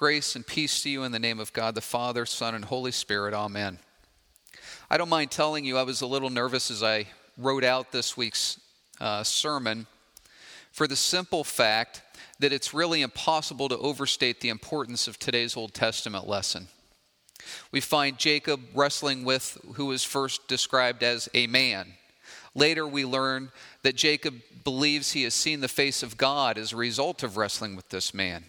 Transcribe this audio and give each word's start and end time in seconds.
Grace 0.00 0.34
and 0.34 0.46
peace 0.46 0.80
to 0.80 0.88
you 0.88 1.02
in 1.02 1.12
the 1.12 1.18
name 1.18 1.38
of 1.38 1.52
God 1.52 1.74
the 1.74 1.82
Father, 1.82 2.24
Son, 2.24 2.54
and 2.54 2.64
Holy 2.64 2.90
Spirit. 2.90 3.34
Amen. 3.34 3.78
I 4.88 4.96
don't 4.96 5.10
mind 5.10 5.30
telling 5.30 5.66
you, 5.66 5.76
I 5.76 5.82
was 5.82 6.00
a 6.00 6.06
little 6.06 6.30
nervous 6.30 6.70
as 6.70 6.82
I 6.82 7.04
wrote 7.36 7.64
out 7.64 7.92
this 7.92 8.16
week's 8.16 8.58
uh, 8.98 9.22
sermon 9.24 9.86
for 10.72 10.86
the 10.86 10.96
simple 10.96 11.44
fact 11.44 12.00
that 12.38 12.50
it's 12.50 12.72
really 12.72 13.02
impossible 13.02 13.68
to 13.68 13.76
overstate 13.76 14.40
the 14.40 14.48
importance 14.48 15.06
of 15.06 15.18
today's 15.18 15.54
Old 15.54 15.74
Testament 15.74 16.26
lesson. 16.26 16.68
We 17.70 17.82
find 17.82 18.16
Jacob 18.16 18.62
wrestling 18.74 19.22
with 19.26 19.58
who 19.74 19.84
was 19.84 20.02
first 20.02 20.48
described 20.48 21.02
as 21.02 21.28
a 21.34 21.46
man. 21.46 21.92
Later, 22.54 22.86
we 22.86 23.04
learn 23.04 23.50
that 23.82 23.96
Jacob 23.96 24.36
believes 24.64 25.12
he 25.12 25.24
has 25.24 25.34
seen 25.34 25.60
the 25.60 25.68
face 25.68 26.02
of 26.02 26.16
God 26.16 26.56
as 26.56 26.72
a 26.72 26.76
result 26.76 27.22
of 27.22 27.36
wrestling 27.36 27.76
with 27.76 27.90
this 27.90 28.14
man. 28.14 28.44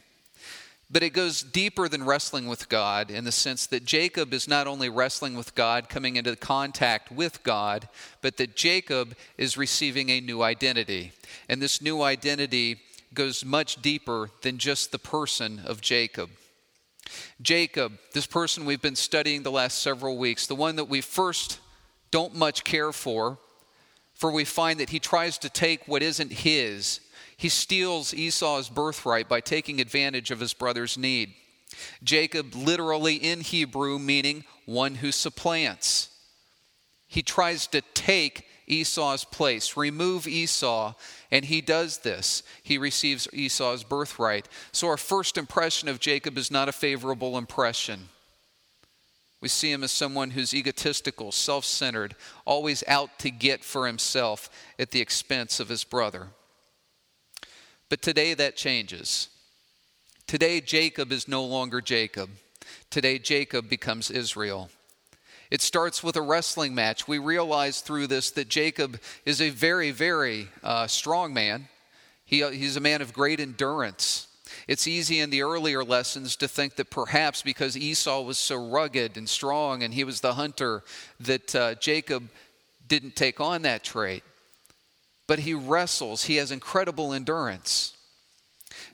But 0.92 1.04
it 1.04 1.12
goes 1.12 1.42
deeper 1.42 1.88
than 1.88 2.04
wrestling 2.04 2.48
with 2.48 2.68
God 2.68 3.10
in 3.10 3.24
the 3.24 3.32
sense 3.32 3.66
that 3.68 3.86
Jacob 3.86 4.34
is 4.34 4.48
not 4.48 4.68
only 4.68 4.90
wrestling 4.90 5.36
with 5.36 5.56
God, 5.56 5.88
coming 5.88 6.18
into 6.18 6.36
contact 6.36 7.12
with 7.12 7.44
God, 7.44 7.88
but 8.22 8.36
that 8.38 8.58
Jacob 8.58 9.16
is 9.38 9.58
receiving 9.58 10.10
a 10.10 10.20
new 10.20 10.42
identity. 10.42 11.14
And 11.48 11.62
this 11.62 11.82
new 11.82 12.02
identity 12.02 12.82
goes 13.14 13.46
much 13.46 13.82
deeper 13.82 14.32
than 14.42 14.58
just 14.58 14.92
the 14.92 15.00
person 15.00 15.62
of 15.66 15.80
Jacob. 15.80 16.30
Jacob, 17.42 17.94
this 18.14 18.28
person 18.28 18.66
we've 18.66 18.82
been 18.82 18.96
studying 18.96 19.44
the 19.44 19.52
last 19.52 19.82
several 19.82 20.18
weeks, 20.18 20.46
the 20.46 20.56
one 20.56 20.76
that 20.76 20.86
we 20.86 21.00
first 21.00 21.60
don't 22.10 22.36
much 22.36 22.66
care 22.66 22.92
for, 22.92 23.38
for 24.14 24.30
we 24.30 24.44
find 24.44 24.80
that 24.80 24.90
he 24.90 25.00
tries 25.00 25.38
to 25.38 25.50
take 25.50 25.88
what 25.88 26.04
isn't 26.04 26.32
his 26.32 27.00
he 27.42 27.50
steals 27.50 28.14
Esau's 28.14 28.70
birthright 28.70 29.28
by 29.28 29.42
taking 29.42 29.82
advantage 29.82 30.30
of 30.30 30.40
his 30.40 30.54
brother's 30.54 30.96
need. 30.96 31.34
Jacob, 32.04 32.54
literally 32.54 33.16
in 33.16 33.42
Hebrew, 33.42 33.98
meaning 33.98 34.44
one 34.68 34.94
who 34.94 35.12
supplants. 35.12 36.10
He 37.08 37.24
tries 37.24 37.66
to 37.66 37.82
take 37.96 38.46
Esau's 38.68 39.24
place, 39.24 39.76
remove 39.76 40.28
Esau, 40.28 40.94
and 41.32 41.46
he 41.46 41.62
does 41.62 41.98
this. 41.98 42.44
He 42.62 42.78
receives 42.78 43.28
Esau's 43.34 43.84
birthright. 43.84 44.48
So, 44.72 44.88
our 44.88 44.96
first 44.96 45.36
impression 45.36 45.90
of 45.90 46.00
Jacob 46.00 46.38
is 46.38 46.52
not 46.52 46.70
a 46.70 46.72
favorable 46.72 47.40
impression. 47.40 48.10
We 49.42 49.48
see 49.48 49.72
him 49.72 49.84
as 49.84 49.92
someone 49.92 50.30
who's 50.30 50.54
egotistical, 50.54 51.32
self 51.32 51.66
centered, 51.66 52.16
always 52.46 52.84
out 52.88 53.18
to 53.18 53.32
get 53.32 53.64
for 53.64 53.88
himself 53.88 54.48
at 54.78 54.92
the 54.92 55.02
expense 55.02 55.60
of 55.60 55.70
his 55.70 55.84
brother. 55.84 56.28
But 57.92 58.02
today 58.02 58.34
that 58.36 58.56
changes. 58.56 59.28
Today, 60.26 60.62
Jacob 60.62 61.12
is 61.12 61.28
no 61.28 61.44
longer 61.44 61.82
Jacob. 61.82 62.30
Today, 62.90 63.20
Jacob 63.20 63.68
becomes 63.68 64.10
Israel. 64.10 64.70
It 65.50 65.60
starts 65.60 66.02
with 66.02 66.16
a 66.16 66.22
wrestling 66.22 66.74
match. 66.74 67.06
We 67.06 67.18
realize 67.18 67.82
through 67.82 68.08
this 68.08 68.32
that 68.32 68.48
Jacob 68.48 68.98
is 69.26 69.42
a 69.42 69.50
very, 69.50 69.92
very 69.92 70.48
uh, 70.64 70.88
strong 70.88 71.34
man. 71.34 71.68
He, 72.24 72.50
he's 72.52 72.78
a 72.78 72.80
man 72.80 73.02
of 73.02 73.12
great 73.12 73.42
endurance. 73.42 74.30
It's 74.70 74.88
easy 74.88 75.20
in 75.20 75.30
the 75.30 75.42
earlier 75.42 75.84
lessons 75.84 76.38
to 76.38 76.48
think 76.48 76.78
that 76.78 76.90
perhaps 76.90 77.42
because 77.42 77.76
Esau 77.76 78.22
was 78.22 78.38
so 78.38 78.70
rugged 78.70 79.18
and 79.18 79.28
strong 79.28 79.84
and 79.84 79.94
he 79.94 80.06
was 80.06 80.22
the 80.22 80.36
hunter, 80.36 80.84
that 81.20 81.54
uh, 81.54 81.76
Jacob 81.76 82.30
didn't 82.88 83.18
take 83.18 83.42
on 83.42 83.64
that 83.64 83.84
trait 83.84 84.24
but 85.32 85.40
he 85.40 85.54
wrestles. 85.54 86.26
He 86.26 86.36
has 86.36 86.52
incredible 86.52 87.14
endurance. 87.14 87.96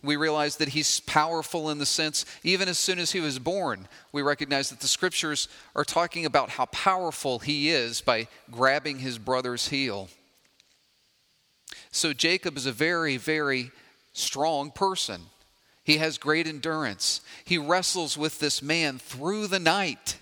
We 0.03 0.17
realize 0.17 0.57
that 0.57 0.69
he's 0.69 0.99
powerful 0.99 1.71
in 1.71 1.79
the 1.79 1.85
sense, 1.87 2.25
even 2.43 2.69
as 2.69 2.77
soon 2.77 2.99
as 2.99 3.11
he 3.11 3.19
was 3.19 3.39
born, 3.39 3.87
we 4.11 4.21
recognize 4.21 4.69
that 4.69 4.79
the 4.79 4.87
scriptures 4.87 5.47
are 5.75 5.83
talking 5.83 6.27
about 6.27 6.51
how 6.51 6.65
powerful 6.65 7.39
he 7.39 7.71
is 7.71 8.01
by 8.01 8.27
grabbing 8.51 8.99
his 8.99 9.17
brother's 9.17 9.69
heel. 9.69 10.09
So 11.89 12.13
Jacob 12.13 12.55
is 12.55 12.67
a 12.67 12.71
very, 12.71 13.17
very 13.17 13.71
strong 14.13 14.69
person. 14.69 15.21
He 15.83 15.97
has 15.97 16.19
great 16.19 16.45
endurance. 16.45 17.21
He 17.45 17.57
wrestles 17.57 18.15
with 18.15 18.37
this 18.37 18.61
man 18.61 18.99
through 18.99 19.47
the 19.47 19.57
night 19.57 20.17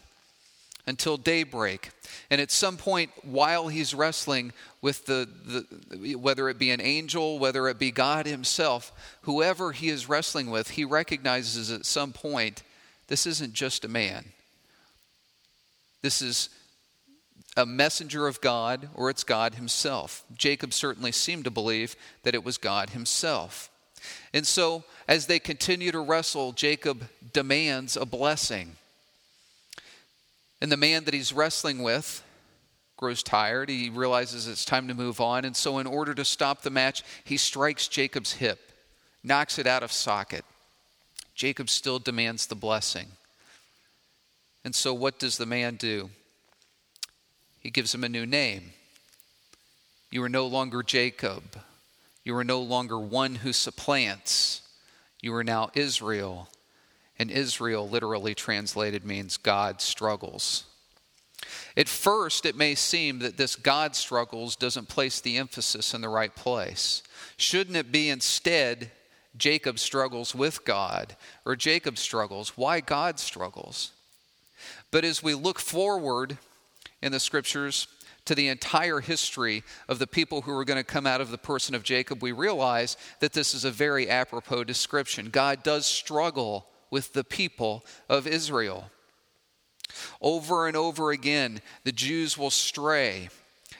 until 0.87 1.17
daybreak. 1.17 1.89
And 2.29 2.39
at 2.39 2.51
some 2.51 2.77
point, 2.77 3.11
while 3.23 3.67
he's 3.67 3.93
wrestling 3.93 4.53
with 4.81 5.05
the, 5.05 5.27
the, 5.45 6.15
whether 6.15 6.47
it 6.49 6.59
be 6.59 6.71
an 6.71 6.81
angel, 6.81 7.39
whether 7.39 7.67
it 7.67 7.79
be 7.79 7.91
God 7.91 8.25
himself, 8.25 8.91
whoever 9.21 9.71
he 9.71 9.89
is 9.89 10.07
wrestling 10.07 10.51
with, 10.51 10.71
he 10.71 10.85
recognizes 10.85 11.71
at 11.71 11.85
some 11.85 12.13
point 12.13 12.63
this 13.07 13.25
isn't 13.25 13.53
just 13.53 13.85
a 13.85 13.87
man. 13.87 14.25
This 16.01 16.21
is 16.21 16.49
a 17.57 17.65
messenger 17.65 18.27
of 18.27 18.41
God 18.41 18.89
or 18.93 19.09
it's 19.09 19.23
God 19.23 19.55
himself. 19.55 20.23
Jacob 20.35 20.73
certainly 20.73 21.11
seemed 21.11 21.45
to 21.45 21.51
believe 21.51 21.95
that 22.23 22.35
it 22.35 22.43
was 22.43 22.57
God 22.57 22.91
himself. 22.91 23.69
And 24.33 24.45
so, 24.45 24.83
as 25.07 25.25
they 25.25 25.39
continue 25.39 25.91
to 25.91 25.99
wrestle, 25.99 26.51
Jacob 26.51 27.07
demands 27.33 27.97
a 27.97 28.05
blessing. 28.05 28.75
And 30.65 30.71
the 30.71 30.77
man 30.77 31.03
that 31.03 31.13
he's 31.13 31.31
wrestling 31.31 31.83
with 31.83 32.23
grows 32.97 33.21
tired. 33.21 33.69
He 33.69 33.91
realizes 33.91 34.47
it's 34.47 34.65
time 34.65 34.87
to 34.87 34.95
move 34.95 35.21
on. 35.21 35.45
And 35.45 35.55
so, 35.55 35.77
in 35.77 35.85
order 35.85 36.15
to 36.15 36.25
stop 36.25 36.63
the 36.63 36.71
match, 36.71 37.03
he 37.23 37.37
strikes 37.37 37.87
Jacob's 37.87 38.33
hip, 38.33 38.71
knocks 39.23 39.59
it 39.59 39.67
out 39.67 39.83
of 39.83 39.91
socket. 39.91 40.43
Jacob 41.35 41.69
still 41.69 41.99
demands 41.99 42.47
the 42.47 42.55
blessing. 42.55 43.09
And 44.63 44.73
so, 44.73 44.91
what 44.91 45.19
does 45.19 45.37
the 45.37 45.45
man 45.45 45.75
do? 45.75 46.09
He 47.59 47.69
gives 47.69 47.93
him 47.93 48.03
a 48.03 48.09
new 48.09 48.25
name. 48.25 48.71
You 50.09 50.23
are 50.23 50.29
no 50.29 50.47
longer 50.47 50.81
Jacob. 50.81 51.43
You 52.23 52.35
are 52.37 52.43
no 52.43 52.59
longer 52.59 52.97
one 52.97 53.35
who 53.35 53.53
supplants. 53.53 54.63
You 55.21 55.35
are 55.35 55.43
now 55.43 55.69
Israel. 55.75 56.49
And 57.17 57.31
Israel, 57.31 57.87
literally 57.87 58.35
translated, 58.35 59.05
means 59.05 59.37
God 59.37 59.81
struggles. 59.81 60.65
At 61.77 61.89
first, 61.89 62.45
it 62.45 62.55
may 62.55 62.75
seem 62.75 63.19
that 63.19 63.37
this 63.37 63.55
God 63.55 63.95
struggles 63.95 64.55
doesn't 64.55 64.89
place 64.89 65.19
the 65.21 65.37
emphasis 65.37 65.93
in 65.93 66.01
the 66.01 66.09
right 66.09 66.33
place. 66.35 67.03
Shouldn't 67.37 67.75
it 67.75 67.91
be 67.91 68.09
instead 68.09 68.91
Jacob 69.37 69.79
struggles 69.79 70.33
with 70.33 70.63
God 70.65 71.15
or 71.45 71.55
Jacob 71.55 71.97
struggles? 71.97 72.57
Why 72.57 72.79
God 72.79 73.19
struggles? 73.19 73.91
But 74.91 75.03
as 75.03 75.21
we 75.21 75.33
look 75.33 75.59
forward 75.59 76.37
in 77.01 77.11
the 77.11 77.19
scriptures 77.19 77.87
to 78.25 78.35
the 78.35 78.47
entire 78.47 79.01
history 79.01 79.63
of 79.87 79.99
the 79.99 80.07
people 80.07 80.41
who 80.41 80.57
are 80.57 80.65
going 80.65 80.79
to 80.79 80.83
come 80.83 81.05
out 81.05 81.21
of 81.21 81.29
the 81.29 81.37
person 81.37 81.75
of 81.75 81.83
Jacob, 81.83 82.23
we 82.23 82.31
realize 82.31 82.97
that 83.19 83.33
this 83.33 83.53
is 83.53 83.65
a 83.65 83.71
very 83.71 84.09
apropos 84.09 84.63
description. 84.63 85.29
God 85.29 85.61
does 85.61 85.85
struggle 85.85 86.65
with 86.89 87.13
the 87.13 87.23
people 87.23 87.85
of 88.09 88.27
Israel. 88.27 88.89
Over 90.21 90.67
and 90.67 90.75
over 90.75 91.11
again, 91.11 91.61
the 91.83 91.91
Jews 91.91 92.37
will 92.37 92.49
stray. 92.49 93.29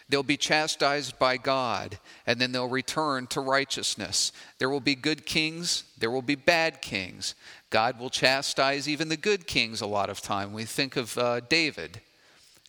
They'll 0.07 0.23
be 0.23 0.37
chastised 0.37 1.17
by 1.17 1.37
God, 1.37 1.97
and 2.27 2.39
then 2.39 2.51
they'll 2.51 2.69
return 2.69 3.25
to 3.27 3.41
righteousness. 3.41 4.31
There 4.59 4.69
will 4.69 4.79
be 4.79 4.95
good 4.95 5.25
kings, 5.25 5.83
there 5.97 6.11
will 6.11 6.21
be 6.21 6.35
bad 6.35 6.81
kings. 6.81 7.33
God 7.71 7.99
will 7.99 8.11
chastise 8.11 8.87
even 8.87 9.09
the 9.09 9.17
good 9.17 9.47
kings 9.47 9.81
a 9.81 9.87
lot 9.87 10.09
of 10.09 10.21
time. 10.21 10.53
We 10.53 10.65
think 10.65 10.95
of 10.95 11.17
uh, 11.17 11.39
David. 11.41 12.01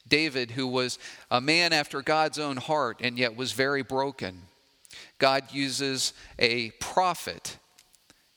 David, 0.09 0.53
who 0.53 0.67
was 0.67 0.99
a 1.31 1.41
man 1.41 1.73
after 1.73 2.01
God's 2.01 2.39
own 2.39 2.57
heart 2.57 2.99
and 3.01 3.19
yet 3.19 3.37
was 3.37 3.53
very 3.53 3.83
broken. 3.83 4.43
God 5.19 5.53
uses 5.53 6.13
a 6.39 6.71
prophet 6.81 7.59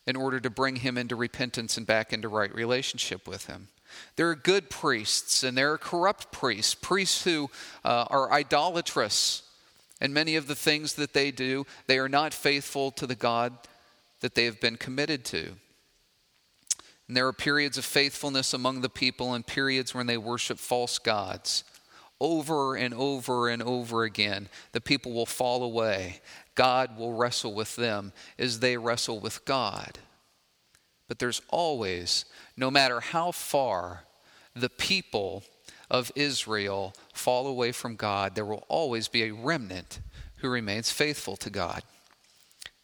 in 0.07 0.15
order 0.15 0.39
to 0.39 0.49
bring 0.49 0.77
him 0.77 0.97
into 0.97 1.15
repentance 1.15 1.77
and 1.77 1.85
back 1.85 2.11
into 2.13 2.27
right 2.27 2.53
relationship 2.53 3.27
with 3.27 3.45
him. 3.45 3.67
There 4.15 4.29
are 4.29 4.35
good 4.35 4.69
priests 4.69 5.43
and 5.43 5.57
there 5.57 5.73
are 5.73 5.77
corrupt 5.77 6.31
priests, 6.31 6.75
priests 6.75 7.23
who 7.23 7.49
uh, 7.83 8.05
are 8.09 8.31
idolatrous, 8.31 9.43
and 10.01 10.13
many 10.13 10.35
of 10.35 10.47
the 10.47 10.55
things 10.55 10.93
that 10.93 11.13
they 11.13 11.31
do, 11.31 11.65
they 11.87 11.99
are 11.99 12.09
not 12.09 12.33
faithful 12.33 12.91
to 12.91 13.05
the 13.05 13.15
God 13.15 13.53
that 14.21 14.35
they 14.35 14.45
have 14.45 14.59
been 14.59 14.77
committed 14.77 15.25
to. 15.25 15.53
And 17.07 17.17
there 17.17 17.27
are 17.27 17.33
periods 17.33 17.77
of 17.77 17.85
faithfulness 17.85 18.53
among 18.53 18.81
the 18.81 18.89
people 18.89 19.33
and 19.33 19.45
periods 19.45 19.95
when 19.95 20.07
they 20.07 20.17
worship 20.17 20.59
false 20.59 20.99
gods. 20.99 21.63
Over 22.21 22.75
and 22.75 22.93
over 22.93 23.47
and 23.47 23.61
over 23.63 24.03
again, 24.03 24.49
the 24.73 24.81
people 24.81 25.13
will 25.13 25.25
fall 25.25 25.63
away. 25.63 26.19
God 26.55 26.97
will 26.97 27.13
wrestle 27.13 27.53
with 27.53 27.75
them 27.75 28.11
as 28.37 28.59
they 28.59 28.75
wrestle 28.75 29.19
with 29.19 29.45
God. 29.45 29.99
But 31.07 31.19
there's 31.19 31.41
always, 31.49 32.25
no 32.57 32.69
matter 32.69 32.99
how 32.99 33.31
far 33.31 34.03
the 34.53 34.69
people 34.69 35.43
of 35.89 36.11
Israel 36.15 36.93
fall 37.13 37.47
away 37.47 37.71
from 37.71 37.95
God, 37.95 38.35
there 38.35 38.45
will 38.45 38.65
always 38.67 39.07
be 39.07 39.23
a 39.23 39.33
remnant 39.33 39.99
who 40.37 40.49
remains 40.49 40.91
faithful 40.91 41.37
to 41.37 41.49
God. 41.49 41.83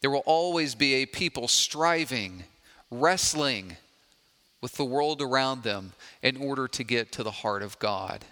There 0.01 0.09
will 0.09 0.23
always 0.25 0.75
be 0.75 0.95
a 0.95 1.05
people 1.05 1.47
striving, 1.47 2.43
wrestling 2.89 3.77
with 4.61 4.73
the 4.73 4.85
world 4.85 5.21
around 5.21 5.63
them 5.63 5.93
in 6.21 6.37
order 6.37 6.67
to 6.67 6.83
get 6.83 7.11
to 7.13 7.23
the 7.23 7.31
heart 7.31 7.61
of 7.61 7.77
God. 7.79 8.25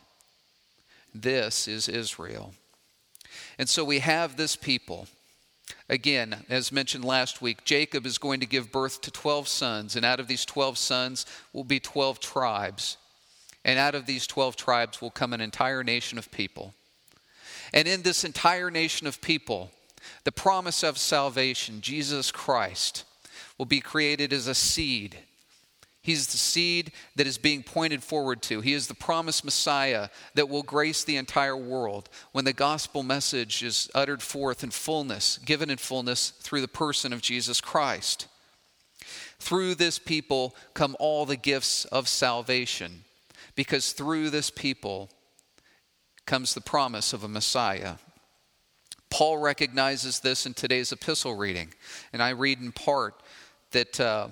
This 1.13 1.67
is 1.67 1.87
Israel. 1.87 2.53
And 3.57 3.69
so 3.69 3.83
we 3.83 3.99
have 3.99 4.35
this 4.35 4.55
people. 4.55 5.07
Again, 5.89 6.45
as 6.49 6.71
mentioned 6.71 7.05
last 7.05 7.41
week, 7.41 7.63
Jacob 7.63 8.05
is 8.05 8.17
going 8.17 8.39
to 8.39 8.45
give 8.45 8.71
birth 8.71 9.01
to 9.01 9.11
12 9.11 9.47
sons, 9.47 9.95
and 9.95 10.05
out 10.05 10.19
of 10.19 10.27
these 10.27 10.45
12 10.45 10.77
sons 10.77 11.25
will 11.51 11.63
be 11.63 11.79
12 11.79 12.19
tribes. 12.19 12.97
And 13.63 13.79
out 13.79 13.95
of 13.95 14.05
these 14.05 14.27
12 14.27 14.55
tribes 14.55 15.01
will 15.01 15.11
come 15.11 15.33
an 15.33 15.41
entire 15.41 15.83
nation 15.83 16.17
of 16.17 16.31
people. 16.31 16.73
And 17.73 17.87
in 17.87 18.01
this 18.01 18.23
entire 18.23 18.69
nation 18.69 19.07
of 19.07 19.21
people, 19.21 19.71
the 20.25 20.31
promise 20.31 20.83
of 20.83 20.97
salvation, 20.97 21.81
Jesus 21.81 22.31
Christ, 22.31 23.05
will 23.57 23.65
be 23.65 23.79
created 23.79 24.33
as 24.33 24.47
a 24.47 24.55
seed 24.55 25.17
He's 26.03 26.27
the 26.27 26.37
seed 26.37 26.91
that 27.15 27.27
is 27.27 27.37
being 27.37 27.63
pointed 27.63 28.03
forward 28.03 28.41
to. 28.43 28.59
He 28.59 28.73
is 28.73 28.87
the 28.87 28.93
promised 28.93 29.45
Messiah 29.45 30.09
that 30.35 30.49
will 30.49 30.61
grace 30.61 31.05
the 31.05 31.15
entire 31.15 31.55
world 31.55 32.09
when 32.33 32.43
the 32.43 32.51
gospel 32.51 33.03
message 33.03 33.63
is 33.63 33.89
uttered 33.95 34.21
forth 34.21 34.65
in 34.65 34.71
fullness, 34.71 35.39
given 35.45 35.69
in 35.69 35.77
fullness 35.77 36.31
through 36.31 36.59
the 36.59 36.67
person 36.67 37.13
of 37.13 37.21
Jesus 37.21 37.61
Christ. 37.61 38.27
Through 39.39 39.75
this 39.75 39.97
people 39.97 40.57
come 40.73 40.97
all 40.99 41.25
the 41.25 41.37
gifts 41.37 41.85
of 41.85 42.09
salvation, 42.09 43.05
because 43.55 43.93
through 43.93 44.29
this 44.29 44.49
people 44.49 45.09
comes 46.25 46.53
the 46.53 46.59
promise 46.59 47.13
of 47.13 47.23
a 47.23 47.29
Messiah. 47.29 47.95
Paul 49.09 49.37
recognizes 49.37 50.19
this 50.19 50.45
in 50.45 50.53
today's 50.53 50.91
epistle 50.91 51.35
reading, 51.35 51.73
and 52.11 52.21
I 52.21 52.31
read 52.31 52.59
in 52.59 52.73
part 52.73 53.15
that. 53.71 54.01
Uh, 54.01 54.27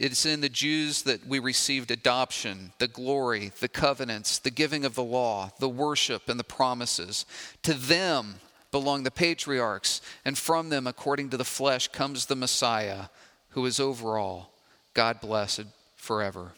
it's 0.00 0.24
in 0.24 0.40
the 0.40 0.48
Jews 0.48 1.02
that 1.02 1.26
we 1.26 1.38
received 1.38 1.90
adoption, 1.90 2.72
the 2.78 2.88
glory, 2.88 3.52
the 3.60 3.68
covenants, 3.68 4.38
the 4.38 4.50
giving 4.50 4.86
of 4.86 4.94
the 4.94 5.04
law, 5.04 5.50
the 5.58 5.68
worship, 5.68 6.30
and 6.30 6.40
the 6.40 6.44
promises. 6.44 7.26
To 7.64 7.74
them 7.74 8.36
belong 8.70 9.02
the 9.02 9.10
patriarchs, 9.10 10.00
and 10.24 10.38
from 10.38 10.70
them, 10.70 10.86
according 10.86 11.28
to 11.30 11.36
the 11.36 11.44
flesh, 11.44 11.88
comes 11.88 12.24
the 12.24 12.34
Messiah, 12.34 13.08
who 13.50 13.66
is 13.66 13.78
over 13.78 14.16
all, 14.16 14.54
God 14.94 15.20
blessed 15.20 15.66
forever. 15.96 16.52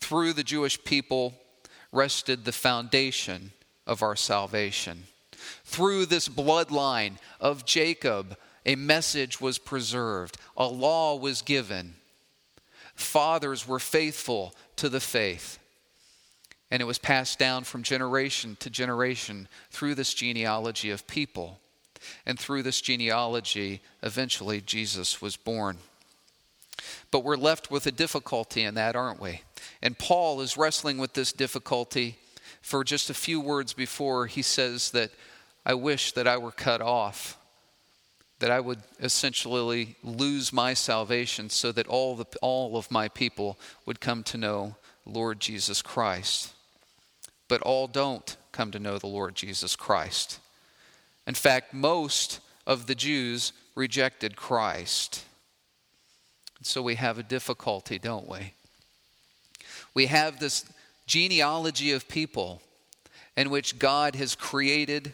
Through 0.00 0.32
the 0.32 0.42
Jewish 0.42 0.82
people 0.82 1.34
rested 1.92 2.44
the 2.44 2.52
foundation 2.52 3.52
of 3.86 4.02
our 4.02 4.16
salvation. 4.16 5.04
Through 5.64 6.06
this 6.06 6.28
bloodline 6.28 7.18
of 7.40 7.64
Jacob, 7.64 8.36
a 8.66 8.74
message 8.74 9.40
was 9.40 9.58
preserved, 9.58 10.36
a 10.56 10.66
law 10.66 11.14
was 11.14 11.42
given 11.42 11.94
fathers 13.00 13.66
were 13.66 13.78
faithful 13.78 14.54
to 14.76 14.88
the 14.88 15.00
faith. 15.00 15.58
And 16.70 16.82
it 16.82 16.86
was 16.86 16.98
passed 16.98 17.38
down 17.38 17.64
from 17.64 17.82
generation 17.82 18.56
to 18.60 18.68
generation 18.68 19.48
through 19.70 19.94
this 19.94 20.12
genealogy 20.12 20.90
of 20.90 21.06
people. 21.06 21.60
And 22.26 22.38
through 22.38 22.62
this 22.62 22.80
genealogy, 22.80 23.80
eventually 24.02 24.60
Jesus 24.60 25.22
was 25.22 25.36
born. 25.36 25.78
But 27.10 27.24
we're 27.24 27.36
left 27.36 27.70
with 27.70 27.86
a 27.86 27.92
difficulty 27.92 28.62
in 28.62 28.74
that, 28.74 28.94
aren't 28.94 29.20
we? 29.20 29.42
And 29.80 29.98
Paul 29.98 30.40
is 30.40 30.56
wrestling 30.56 30.98
with 30.98 31.14
this 31.14 31.32
difficulty 31.32 32.18
for 32.60 32.84
just 32.84 33.08
a 33.08 33.14
few 33.14 33.40
words 33.40 33.72
before 33.72 34.26
he 34.26 34.42
says 34.42 34.90
that 34.90 35.10
I 35.64 35.74
wish 35.74 36.12
that 36.12 36.28
I 36.28 36.36
were 36.36 36.52
cut 36.52 36.80
off 36.80 37.37
that 38.40 38.50
I 38.50 38.60
would 38.60 38.80
essentially 39.00 39.96
lose 40.02 40.52
my 40.52 40.74
salvation 40.74 41.50
so 41.50 41.72
that 41.72 41.88
all, 41.88 42.14
the, 42.16 42.26
all 42.40 42.76
of 42.76 42.90
my 42.90 43.08
people 43.08 43.58
would 43.84 44.00
come 44.00 44.22
to 44.24 44.38
know 44.38 44.76
Lord 45.04 45.40
Jesus 45.40 45.82
Christ. 45.82 46.52
But 47.48 47.62
all 47.62 47.86
don't 47.86 48.36
come 48.52 48.70
to 48.70 48.78
know 48.78 48.98
the 48.98 49.06
Lord 49.06 49.34
Jesus 49.34 49.74
Christ. 49.74 50.38
In 51.26 51.34
fact, 51.34 51.74
most 51.74 52.40
of 52.66 52.86
the 52.86 52.94
Jews 52.94 53.52
rejected 53.74 54.36
Christ. 54.36 55.24
And 56.58 56.66
so 56.66 56.82
we 56.82 56.96
have 56.96 57.18
a 57.18 57.22
difficulty, 57.22 57.98
don't 57.98 58.28
we? 58.28 58.52
We 59.94 60.06
have 60.06 60.38
this 60.38 60.64
genealogy 61.06 61.92
of 61.92 62.08
people 62.08 62.60
in 63.36 63.50
which 63.50 63.78
God 63.78 64.14
has 64.16 64.34
created, 64.34 65.12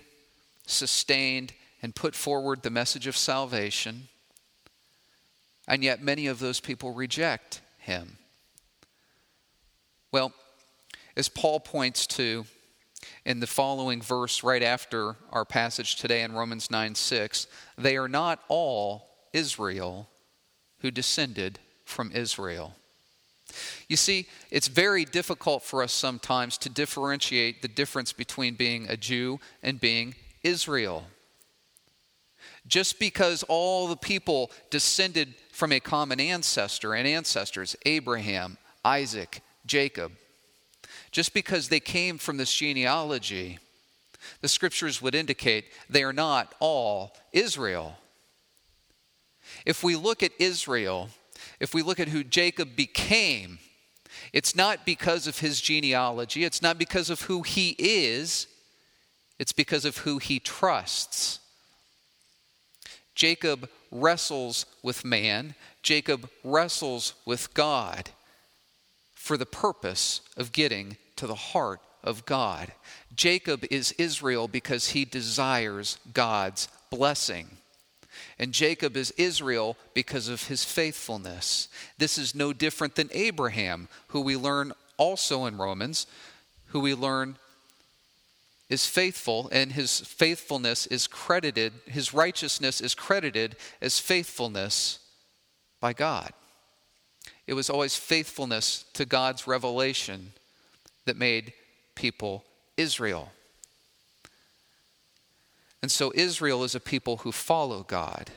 sustained, 0.67 1.53
and 1.85 1.95
put 1.95 2.15
forward 2.15 2.63
the 2.63 2.71
message 2.71 3.07
of 3.07 3.15
salvation, 3.15 4.09
and 5.69 5.85
yet 5.85 6.03
many 6.03 6.27
of 6.27 6.39
those 6.39 6.59
people 6.59 6.95
reject 6.95 7.61
him. 7.77 8.17
Well, 10.11 10.33
as 11.15 11.29
Paul 11.29 11.61
points 11.61 12.07
to 12.07 12.47
in 13.27 13.41
the 13.41 13.47
following 13.47 14.01
verse 14.01 14.43
right 14.43 14.63
after 14.63 15.17
our 15.31 15.45
passage 15.45 15.97
today 15.97 16.23
in 16.23 16.33
Romans 16.33 16.71
9 16.71 16.95
6, 16.95 17.47
they 17.77 17.99
are 17.99 18.09
not 18.09 18.41
all 18.49 19.07
Israel 19.35 20.09
who 20.79 20.91
descended 20.91 21.59
from 21.85 22.13
Israel. 22.13 22.77
You 23.89 23.99
see, 23.99 24.27
it's 24.51 24.69
very 24.69 25.05
difficult 25.05 25.63
for 25.63 25.83
us 25.83 25.93
sometimes 25.93 26.57
to 26.59 26.71
differentiate 26.71 27.61
the 27.61 27.69
difference 27.69 28.15
between 28.15 28.55
being 28.55 28.87
a 28.89 28.97
Jew 28.97 29.39
and 29.63 29.79
being 29.79 30.15
Israel. 30.43 31.05
Just 32.66 32.99
because 32.99 33.43
all 33.44 33.88
the 33.88 33.96
people 33.96 34.50
descended 34.70 35.34
from 35.52 35.72
a 35.72 35.81
common 35.81 36.19
ancestor 36.19 36.94
and 36.94 37.06
ancestors, 37.06 37.76
Abraham, 37.84 38.56
Isaac, 38.84 39.43
Jacob, 39.66 40.12
just 41.11 41.34
because 41.34 41.69
they 41.69 41.81
came 41.81 42.19
from 42.19 42.38
this 42.38 42.52
genealogy, 42.52 43.58
the 44.40 44.49
scriptures 44.49 45.00
would 45.02 45.14
indicate 45.14 45.66
they 45.88 46.02
are 46.02 46.12
not 46.12 46.55
all 46.58 47.14
Israel. 47.32 47.96
If 49.66 49.84
we 49.84 49.94
look 49.96 50.22
at 50.22 50.32
Israel, 50.38 51.11
if 51.61 51.75
we 51.75 51.82
look 51.82 52.00
at 52.00 52.08
who 52.08 52.25
Jacob 52.25 52.75
became, 52.75 53.58
it's 54.32 54.56
not 54.56 54.84
because 54.84 55.26
of 55.26 55.38
his 55.38 55.61
genealogy, 55.61 56.44
it's 56.44 56.62
not 56.62 56.78
because 56.78 57.11
of 57.11 57.22
who 57.22 57.43
he 57.43 57.76
is, 57.78 58.46
it's 59.38 59.52
because 59.52 59.84
of 59.84 59.99
who 59.99 60.19
he 60.19 60.40
trusts. 60.40 61.40
Jacob 63.14 63.69
wrestles 63.90 64.66
with 64.82 65.05
man, 65.05 65.55
Jacob 65.82 66.28
wrestles 66.43 67.14
with 67.25 67.52
God 67.55 68.11
for 69.14 69.37
the 69.37 69.46
purpose 69.46 70.21
of 70.37 70.52
getting 70.52 70.97
to 71.16 71.26
the 71.26 71.35
heart 71.35 71.80
of 72.02 72.26
God. 72.26 72.73
Jacob 73.14 73.64
is 73.71 73.92
Israel 73.92 74.49
because 74.49 74.88
he 74.88 75.04
desires 75.04 75.99
God's 76.12 76.68
blessing. 76.90 77.49
And 78.38 78.52
Jacob 78.52 78.97
is 78.97 79.12
Israel 79.12 79.76
because 79.94 80.28
of 80.28 80.49
his 80.49 80.64
faithfulness. 80.64 81.68
This 81.99 82.18
is 82.18 82.35
no 82.35 82.52
different 82.52 82.97
than 82.97 83.09
Abraham, 83.12 83.88
who 84.09 84.21
we 84.21 84.37
learn 84.37 84.73
also 84.97 85.47
in 85.47 85.56
Romans, 85.56 86.06
who 86.68 86.80
we 86.80 86.94
learn 86.94 87.37
is 88.68 88.87
faithful, 88.87 89.49
and 89.52 89.73
his 89.73 90.00
faithfulness 90.00 90.87
is 90.87 91.06
credited, 91.06 91.73
his 91.87 92.14
righteousness 92.14 92.80
is 92.80 92.94
credited 92.94 93.56
as 93.80 93.99
faithfulness 93.99 94.99
by 95.80 95.92
God. 95.92 96.33
It 97.47 97.54
was 97.54 97.68
always 97.68 97.97
faithfulness 97.97 98.85
to 98.94 99.04
God's 99.04 99.47
revelation 99.47 100.33
that 101.04 101.16
made 101.16 101.52
people 101.94 102.44
Israel. 102.76 103.33
And 105.83 105.92
so 105.92 106.11
Israel 106.14 106.64
is 106.64 106.75
a 106.75 106.80
people 106.80 107.18
who 107.18 107.33
follow 107.33 107.83
God. 107.83 108.30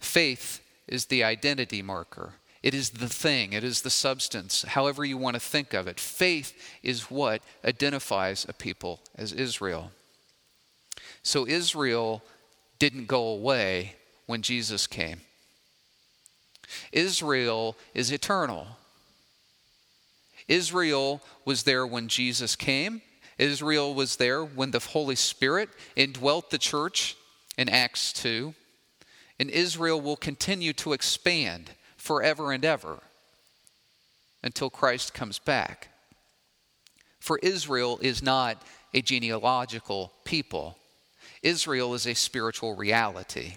Faith 0.00 0.62
is 0.88 1.06
the 1.06 1.22
identity 1.22 1.82
marker. 1.82 2.34
It 2.64 2.72
is 2.72 2.88
the 2.88 3.10
thing, 3.10 3.52
it 3.52 3.62
is 3.62 3.82
the 3.82 3.90
substance, 3.90 4.62
however 4.62 5.04
you 5.04 5.18
want 5.18 5.34
to 5.34 5.40
think 5.40 5.74
of 5.74 5.86
it. 5.86 6.00
Faith 6.00 6.54
is 6.82 7.10
what 7.10 7.42
identifies 7.62 8.46
a 8.48 8.54
people 8.54 9.00
as 9.16 9.34
Israel. 9.34 9.90
So 11.22 11.46
Israel 11.46 12.22
didn't 12.78 13.06
go 13.06 13.26
away 13.26 13.96
when 14.24 14.40
Jesus 14.40 14.86
came. 14.86 15.20
Israel 16.90 17.76
is 17.92 18.10
eternal. 18.10 18.66
Israel 20.48 21.20
was 21.44 21.64
there 21.64 21.86
when 21.86 22.08
Jesus 22.08 22.56
came. 22.56 23.02
Israel 23.36 23.92
was 23.92 24.16
there 24.16 24.42
when 24.42 24.70
the 24.70 24.78
Holy 24.78 25.16
Spirit 25.16 25.68
indwelt 25.96 26.48
the 26.48 26.56
church 26.56 27.14
in 27.58 27.68
Acts 27.68 28.10
2. 28.14 28.54
And 29.38 29.50
Israel 29.50 30.00
will 30.00 30.16
continue 30.16 30.72
to 30.72 30.94
expand 30.94 31.70
forever 32.04 32.52
and 32.52 32.66
ever 32.66 32.98
until 34.42 34.68
Christ 34.68 35.14
comes 35.14 35.38
back. 35.38 35.88
For 37.18 37.38
Israel 37.42 37.98
is 38.02 38.22
not 38.22 38.62
a 38.92 39.00
genealogical 39.00 40.12
people, 40.24 40.76
Israel 41.42 41.94
is 41.94 42.06
a 42.06 42.14
spiritual 42.14 42.76
reality. 42.76 43.56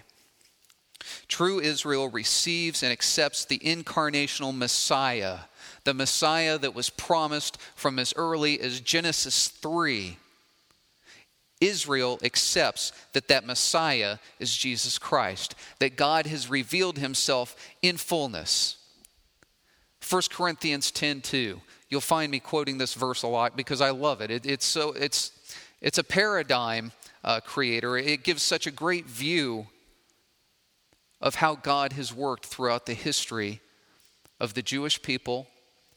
True 1.28 1.60
Israel 1.60 2.08
receives 2.08 2.82
and 2.82 2.90
accepts 2.90 3.44
the 3.44 3.58
incarnational 3.58 4.56
Messiah, 4.56 5.40
the 5.84 5.94
Messiah 5.94 6.56
that 6.58 6.74
was 6.74 6.88
promised 6.88 7.58
from 7.76 7.98
as 7.98 8.14
early 8.16 8.60
as 8.60 8.80
Genesis 8.80 9.48
3. 9.48 10.16
Israel 11.60 12.18
accepts 12.22 12.92
that 13.12 13.28
that 13.28 13.46
Messiah 13.46 14.18
is 14.38 14.56
Jesus 14.56 14.98
Christ, 14.98 15.54
that 15.80 15.96
God 15.96 16.26
has 16.26 16.50
revealed 16.50 16.98
himself 16.98 17.56
in 17.82 17.96
fullness. 17.96 18.76
1 20.00 20.30
Corinthians 20.30 20.90
10:2. 20.90 21.60
You'll 21.88 22.00
find 22.00 22.30
me 22.30 22.38
quoting 22.38 22.78
this 22.78 22.94
verse 22.94 23.22
a 23.22 23.28
lot 23.28 23.56
because 23.56 23.80
I 23.80 23.90
love 23.90 24.20
it. 24.20 24.30
it 24.30 24.46
it's 24.46 24.66
so 24.66 24.92
it's 24.92 25.32
it's 25.80 25.98
a 25.98 26.04
paradigm 26.04 26.92
uh, 27.24 27.40
creator. 27.40 27.96
It 27.96 28.24
gives 28.24 28.42
such 28.42 28.66
a 28.66 28.70
great 28.70 29.06
view 29.06 29.66
of 31.20 31.36
how 31.36 31.56
God 31.56 31.94
has 31.94 32.14
worked 32.14 32.46
throughout 32.46 32.86
the 32.86 32.94
history 32.94 33.60
of 34.38 34.54
the 34.54 34.62
Jewish 34.62 35.02
people 35.02 35.48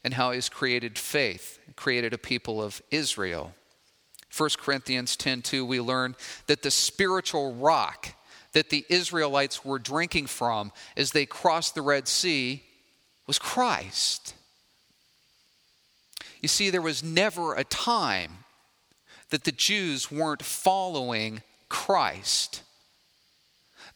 and 0.03 0.15
how 0.15 0.31
he's 0.31 0.49
created 0.49 0.97
faith, 0.97 1.59
created 1.75 2.13
a 2.13 2.17
people 2.17 2.61
of 2.61 2.81
Israel. 2.89 3.53
1 4.35 4.49
Corinthians 4.57 5.17
10:2 5.17 5.65
we 5.65 5.79
learn 5.79 6.15
that 6.47 6.61
the 6.61 6.71
spiritual 6.71 7.53
rock 7.55 8.15
that 8.53 8.69
the 8.69 8.85
Israelites 8.89 9.63
were 9.63 9.79
drinking 9.79 10.27
from 10.27 10.71
as 10.97 11.11
they 11.11 11.25
crossed 11.25 11.75
the 11.75 11.81
Red 11.81 12.07
Sea 12.07 12.63
was 13.27 13.39
Christ. 13.39 14.33
You 16.41 16.47
see 16.47 16.69
there 16.69 16.81
was 16.81 17.03
never 17.03 17.53
a 17.53 17.63
time 17.63 18.43
that 19.29 19.43
the 19.43 19.51
Jews 19.51 20.11
weren't 20.11 20.43
following 20.43 21.43
Christ. 21.69 22.63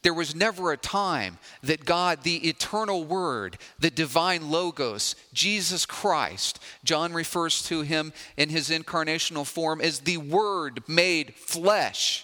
There 0.06 0.14
was 0.14 0.36
never 0.36 0.72
a 0.72 0.78
time 0.78 1.40
that 1.64 1.84
God, 1.84 2.22
the 2.22 2.48
eternal 2.48 3.04
Word, 3.04 3.58
the 3.80 3.90
divine 3.90 4.52
Logos, 4.52 5.16
Jesus 5.34 5.88
Christ, 5.88 6.60
John 6.84 7.12
refers 7.12 7.64
to 7.70 7.82
him 7.82 8.14
in 8.38 8.50
his 8.50 8.70
incarnational 8.70 9.48
form 9.48 9.82
as 9.82 10.02
the 10.02 10.18
Word 10.18 10.88
made 10.88 11.34
flesh. 11.34 12.24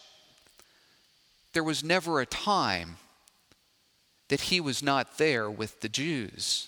There 1.54 1.64
was 1.64 1.84
never 1.84 2.22
a 2.22 2.28
time 2.28 2.98
that 4.28 4.42
he 4.42 4.62
was 4.62 4.84
not 4.84 5.18
there 5.18 5.50
with 5.50 5.82
the 5.82 5.90
Jews. 5.90 6.68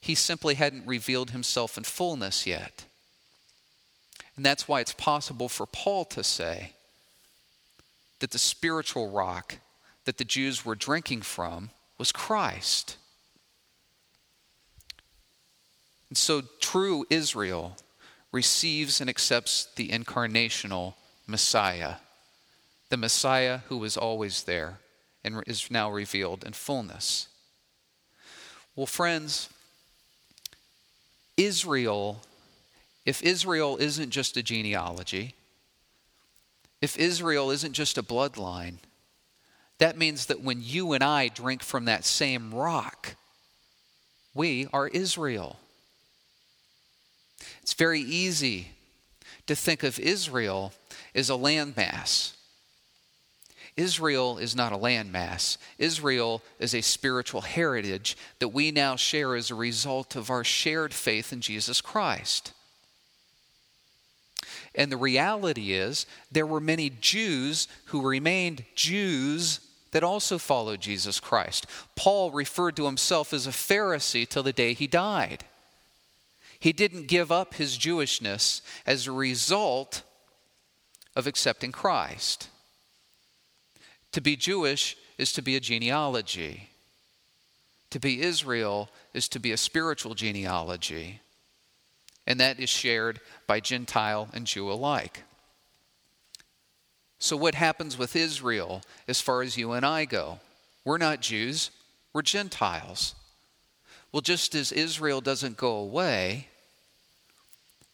He 0.00 0.14
simply 0.14 0.54
hadn't 0.54 0.86
revealed 0.86 1.32
himself 1.32 1.76
in 1.76 1.84
fullness 1.84 2.46
yet. 2.46 2.86
And 4.36 4.46
that's 4.46 4.66
why 4.66 4.80
it's 4.80 4.94
possible 4.94 5.50
for 5.50 5.66
Paul 5.66 6.06
to 6.06 6.24
say, 6.24 6.72
that 8.20 8.30
the 8.30 8.38
spiritual 8.38 9.10
rock 9.10 9.58
that 10.04 10.18
the 10.18 10.24
Jews 10.24 10.64
were 10.64 10.74
drinking 10.74 11.22
from 11.22 11.70
was 11.98 12.12
Christ. 12.12 12.96
And 16.08 16.16
so 16.16 16.42
true 16.60 17.04
Israel 17.10 17.76
receives 18.32 19.00
and 19.00 19.10
accepts 19.10 19.68
the 19.76 19.88
incarnational 19.88 20.94
Messiah, 21.26 21.96
the 22.88 22.96
Messiah 22.96 23.58
who 23.68 23.78
was 23.78 23.96
always 23.96 24.44
there 24.44 24.78
and 25.24 25.42
is 25.46 25.70
now 25.70 25.90
revealed 25.90 26.44
in 26.44 26.52
fullness. 26.52 27.28
Well, 28.74 28.86
friends, 28.86 29.50
Israel, 31.36 32.22
if 33.04 33.22
Israel 33.22 33.76
isn't 33.78 34.10
just 34.10 34.36
a 34.36 34.42
genealogy, 34.42 35.34
if 36.80 36.98
Israel 36.98 37.50
isn't 37.50 37.72
just 37.72 37.98
a 37.98 38.02
bloodline, 38.02 38.76
that 39.78 39.96
means 39.96 40.26
that 40.26 40.40
when 40.40 40.60
you 40.62 40.92
and 40.92 41.02
I 41.02 41.28
drink 41.28 41.62
from 41.62 41.84
that 41.84 42.04
same 42.04 42.52
rock, 42.52 43.14
we 44.34 44.68
are 44.72 44.88
Israel. 44.88 45.58
It's 47.62 47.74
very 47.74 48.00
easy 48.00 48.72
to 49.46 49.54
think 49.54 49.82
of 49.82 49.98
Israel 49.98 50.72
as 51.14 51.30
a 51.30 51.34
landmass. 51.34 52.32
Israel 53.76 54.38
is 54.38 54.56
not 54.56 54.72
a 54.72 54.76
landmass. 54.76 55.56
Israel 55.78 56.42
is 56.58 56.74
a 56.74 56.80
spiritual 56.80 57.42
heritage 57.42 58.16
that 58.40 58.48
we 58.48 58.72
now 58.72 58.96
share 58.96 59.36
as 59.36 59.50
a 59.50 59.54
result 59.54 60.16
of 60.16 60.30
our 60.30 60.42
shared 60.42 60.92
faith 60.92 61.32
in 61.32 61.40
Jesus 61.40 61.80
Christ. 61.80 62.52
And 64.78 64.92
the 64.92 64.96
reality 64.96 65.72
is, 65.72 66.06
there 66.30 66.46
were 66.46 66.60
many 66.60 66.88
Jews 66.88 67.66
who 67.86 68.00
remained 68.00 68.64
Jews 68.76 69.58
that 69.90 70.04
also 70.04 70.38
followed 70.38 70.80
Jesus 70.80 71.18
Christ. 71.18 71.66
Paul 71.96 72.30
referred 72.30 72.76
to 72.76 72.86
himself 72.86 73.32
as 73.32 73.48
a 73.48 73.50
Pharisee 73.50 74.26
till 74.26 74.44
the 74.44 74.52
day 74.52 74.74
he 74.74 74.86
died. 74.86 75.44
He 76.60 76.72
didn't 76.72 77.08
give 77.08 77.32
up 77.32 77.54
his 77.54 77.76
Jewishness 77.76 78.62
as 78.86 79.06
a 79.06 79.12
result 79.12 80.02
of 81.16 81.26
accepting 81.26 81.72
Christ. 81.72 82.48
To 84.12 84.20
be 84.20 84.36
Jewish 84.36 84.96
is 85.18 85.32
to 85.32 85.42
be 85.42 85.56
a 85.56 85.60
genealogy. 85.60 86.68
To 87.90 87.98
be 87.98 88.22
Israel 88.22 88.90
is 89.12 89.28
to 89.30 89.40
be 89.40 89.50
a 89.50 89.56
spiritual 89.56 90.14
genealogy 90.14 91.20
and 92.28 92.38
that 92.38 92.60
is 92.60 92.68
shared 92.68 93.20
by 93.46 93.58
Gentile 93.58 94.28
and 94.34 94.46
Jew 94.46 94.70
alike. 94.70 95.24
So, 97.18 97.36
what 97.36 97.56
happens 97.56 97.98
with 97.98 98.14
Israel 98.14 98.82
as 99.08 99.20
far 99.20 99.42
as 99.42 99.56
you 99.56 99.72
and 99.72 99.84
I 99.84 100.04
go? 100.04 100.38
We're 100.84 100.98
not 100.98 101.22
Jews, 101.22 101.70
we're 102.12 102.22
Gentiles. 102.22 103.14
Well, 104.12 104.20
just 104.20 104.54
as 104.54 104.72
Israel 104.72 105.20
doesn't 105.20 105.56
go 105.56 105.72
away, 105.76 106.48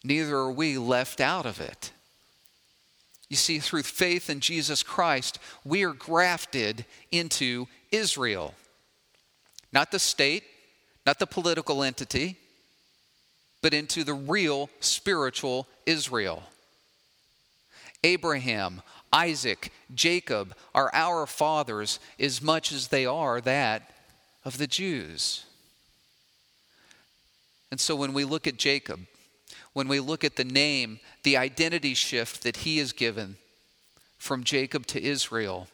neither 0.02 0.36
are 0.36 0.52
we 0.52 0.78
left 0.78 1.20
out 1.20 1.46
of 1.46 1.60
it. 1.60 1.92
You 3.28 3.36
see, 3.36 3.60
through 3.60 3.84
faith 3.84 4.28
in 4.28 4.40
Jesus 4.40 4.82
Christ, 4.82 5.38
we 5.64 5.84
are 5.84 5.92
grafted 5.92 6.84
into 7.10 7.66
Israel. 7.90 8.54
Not 9.72 9.90
the 9.90 9.98
state, 9.98 10.44
not 11.06 11.18
the 11.18 11.26
political 11.26 11.82
entity, 11.82 12.38
but 13.64 13.73
into 13.73 14.04
the 14.04 14.12
real 14.12 14.68
spiritual 14.80 15.66
Israel. 15.87 16.42
Abraham, 18.02 18.83
Isaac, 19.11 19.73
Jacob 19.94 20.54
are 20.75 20.90
our 20.92 21.26
fathers 21.26 21.99
as 22.21 22.42
much 22.42 22.73
as 22.73 22.88
they 22.88 23.06
are 23.06 23.40
that 23.40 23.90
of 24.44 24.59
the 24.59 24.66
Jews. 24.66 25.47
And 27.71 27.80
so 27.80 27.97
when 27.97 28.12
we 28.12 28.26
look 28.26 28.47
at 28.47 28.59
Jacob, 28.59 29.00
when 29.73 29.88
we 29.88 29.99
look 29.99 30.25
at 30.25 30.37
the 30.37 30.44
name, 30.44 31.00
the 31.23 31.38
identity 31.38 31.94
shift 31.94 32.42
that 32.42 32.59
he 32.59 32.78
is 32.78 32.92
given 32.92 33.37
from 34.18 34.44
Jacob 34.44 34.85
to 34.88 35.02
Israel, 35.02 35.68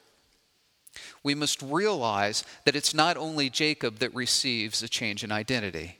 we 1.24 1.34
must 1.34 1.60
realize 1.60 2.44
that 2.64 2.76
it's 2.76 2.94
not 2.94 3.16
only 3.16 3.50
Jacob 3.50 3.98
that 3.98 4.14
receives 4.14 4.80
a 4.80 4.88
change 4.88 5.24
in 5.24 5.32
identity 5.32 5.96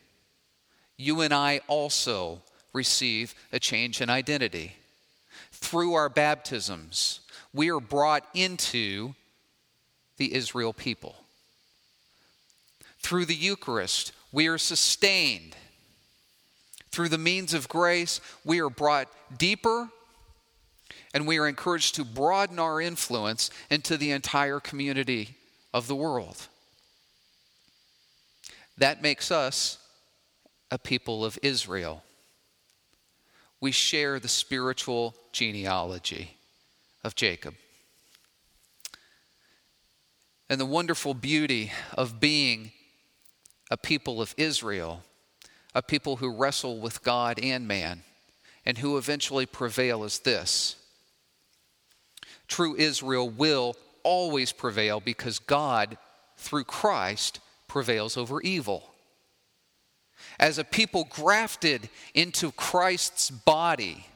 you 1.01 1.23
and 1.23 1.33
I 1.33 1.61
also 1.67 2.43
receive 2.73 3.35
a 3.53 3.59
change 3.59 4.01
in 4.01 4.11
identity. 4.11 4.77
Through 5.51 5.95
our 5.95 6.09
baptisms, 6.09 7.21
we 7.53 7.71
are 7.71 7.81
brought 7.81 8.25
into 8.35 9.15
the 10.19 10.35
Israel 10.35 10.73
people. 10.73 11.17
Through 13.01 13.25
the 13.25 13.35
Eucharist, 13.35 14.13
we 14.31 14.47
are 14.47 14.59
sustained. 14.59 15.57
Through 16.91 17.09
the 17.09 17.19
means 17.19 17.55
of 17.55 17.69
grace, 17.69 18.21
we 18.45 18.61
are 18.61 18.71
brought 18.71 19.09
deeper 19.37 19.89
and 21.15 21.27
we 21.27 21.39
are 21.39 21.49
encouraged 21.49 21.95
to 21.97 22.05
broaden 22.05 22.59
our 22.59 22.81
influence 22.81 23.51
into 23.71 23.97
the 23.97 24.11
entire 24.11 24.61
community 24.61 25.37
of 25.73 25.89
the 25.89 25.97
world. 25.97 26.47
That 28.79 29.03
makes 29.03 29.31
us 29.31 29.79
a 30.71 30.79
people 30.79 31.25
of 31.25 31.39
Israel. 31.43 32.03
We 33.61 33.73
share 33.73 34.19
the 34.19 34.29
spiritual 34.29 35.15
genealogy 35.33 36.37
of 37.05 37.15
Jacob. 37.15 37.55
And 40.49 40.61
the 40.61 40.67
wonderful 40.67 41.15
beauty 41.15 41.73
of 41.95 42.21
being 42.21 42.73
a 43.71 43.77
people 43.77 44.21
of 44.21 44.35
Israel, 44.37 45.03
a 45.75 45.83
people 45.83 46.17
who 46.17 46.35
wrestle 46.35 46.81
with 46.81 47.03
God 47.03 47.39
and 47.41 47.69
man, 47.69 48.03
and 48.65 48.79
who 48.79 48.97
eventually 48.97 49.47
prevail 49.47 50.05
is 50.05 50.21
this 50.21 50.77
true 52.49 52.75
Israel 52.77 53.31
will 53.31 53.77
always 54.03 54.51
prevail 54.51 55.01
because 55.01 55.39
God, 55.39 55.97
through 56.37 56.65
Christ, 56.65 57.39
prevails 57.69 58.17
over 58.17 58.41
evil 58.41 58.90
as 60.41 60.57
a 60.57 60.65
people 60.65 61.07
grafted 61.11 61.91
into 62.15 62.51
Christ's 62.53 63.31
body, 63.31 64.07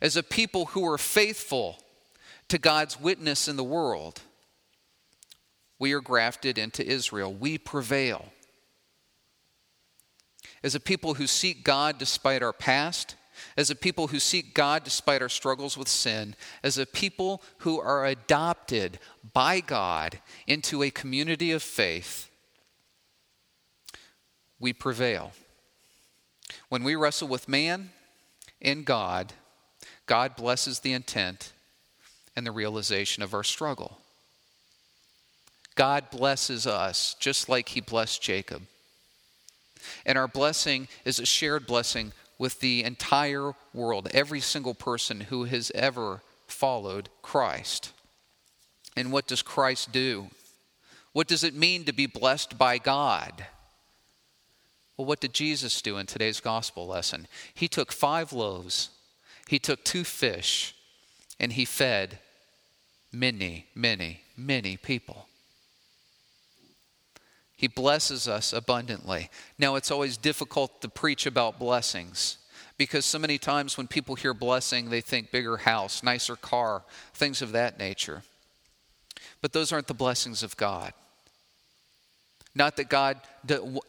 as 0.00 0.16
a 0.16 0.22
people 0.22 0.66
who 0.66 0.86
are 0.86 0.96
faithful 0.96 1.78
to 2.48 2.56
God's 2.56 2.98
witness 2.98 3.48
in 3.48 3.56
the 3.56 3.64
world, 3.64 4.22
We 5.80 5.94
are 5.94 6.02
grafted 6.02 6.58
into 6.58 6.86
Israel. 6.86 7.32
We 7.32 7.56
prevail. 7.56 8.26
As 10.62 10.74
a 10.74 10.80
people 10.80 11.14
who 11.14 11.26
seek 11.26 11.64
God 11.64 11.96
despite 11.96 12.42
our 12.42 12.52
past, 12.52 13.16
as 13.56 13.70
a 13.70 13.74
people 13.74 14.08
who 14.08 14.20
seek 14.20 14.52
God 14.52 14.84
despite 14.84 15.22
our 15.22 15.30
struggles 15.30 15.78
with 15.78 15.88
sin, 15.88 16.36
as 16.62 16.76
a 16.76 16.84
people 16.84 17.42
who 17.58 17.80
are 17.80 18.04
adopted 18.04 18.98
by 19.32 19.60
God 19.60 20.20
into 20.46 20.82
a 20.82 20.90
community 20.90 21.50
of 21.50 21.62
faith, 21.62 22.29
we 24.60 24.72
prevail. 24.72 25.32
When 26.68 26.84
we 26.84 26.94
wrestle 26.94 27.28
with 27.28 27.48
man 27.48 27.90
and 28.60 28.84
God, 28.84 29.32
God 30.06 30.36
blesses 30.36 30.80
the 30.80 30.92
intent 30.92 31.52
and 32.36 32.46
the 32.46 32.52
realization 32.52 33.22
of 33.22 33.34
our 33.34 33.42
struggle. 33.42 33.98
God 35.74 36.10
blesses 36.10 36.66
us 36.66 37.16
just 37.18 37.48
like 37.48 37.70
he 37.70 37.80
blessed 37.80 38.20
Jacob. 38.20 38.62
And 40.04 40.18
our 40.18 40.28
blessing 40.28 40.88
is 41.04 41.18
a 41.18 41.26
shared 41.26 41.66
blessing 41.66 42.12
with 42.38 42.60
the 42.60 42.84
entire 42.84 43.52
world, 43.72 44.08
every 44.12 44.40
single 44.40 44.74
person 44.74 45.22
who 45.22 45.44
has 45.44 45.70
ever 45.74 46.22
followed 46.46 47.08
Christ. 47.22 47.92
And 48.96 49.12
what 49.12 49.26
does 49.26 49.42
Christ 49.42 49.92
do? 49.92 50.28
What 51.12 51.28
does 51.28 51.44
it 51.44 51.54
mean 51.54 51.84
to 51.84 51.92
be 51.92 52.06
blessed 52.06 52.58
by 52.58 52.78
God? 52.78 53.46
Well, 55.00 55.06
what 55.06 55.20
did 55.20 55.32
Jesus 55.32 55.80
do 55.80 55.96
in 55.96 56.04
today's 56.04 56.40
gospel 56.40 56.86
lesson? 56.86 57.26
He 57.54 57.68
took 57.68 57.90
five 57.90 58.34
loaves, 58.34 58.90
he 59.48 59.58
took 59.58 59.82
two 59.82 60.04
fish, 60.04 60.74
and 61.38 61.54
he 61.54 61.64
fed 61.64 62.18
many, 63.10 63.64
many, 63.74 64.20
many 64.36 64.76
people. 64.76 65.26
He 67.56 67.66
blesses 67.66 68.28
us 68.28 68.52
abundantly. 68.52 69.30
Now, 69.58 69.76
it's 69.76 69.90
always 69.90 70.18
difficult 70.18 70.82
to 70.82 70.90
preach 70.90 71.24
about 71.24 71.58
blessings 71.58 72.36
because 72.76 73.06
so 73.06 73.18
many 73.18 73.38
times 73.38 73.78
when 73.78 73.86
people 73.86 74.16
hear 74.16 74.34
blessing, 74.34 74.90
they 74.90 75.00
think 75.00 75.30
bigger 75.30 75.56
house, 75.56 76.02
nicer 76.02 76.36
car, 76.36 76.82
things 77.14 77.40
of 77.40 77.52
that 77.52 77.78
nature. 77.78 78.22
But 79.40 79.54
those 79.54 79.72
aren't 79.72 79.86
the 79.86 79.94
blessings 79.94 80.42
of 80.42 80.58
God. 80.58 80.92
Not 82.54 82.76
that 82.76 82.88
God 82.88 83.20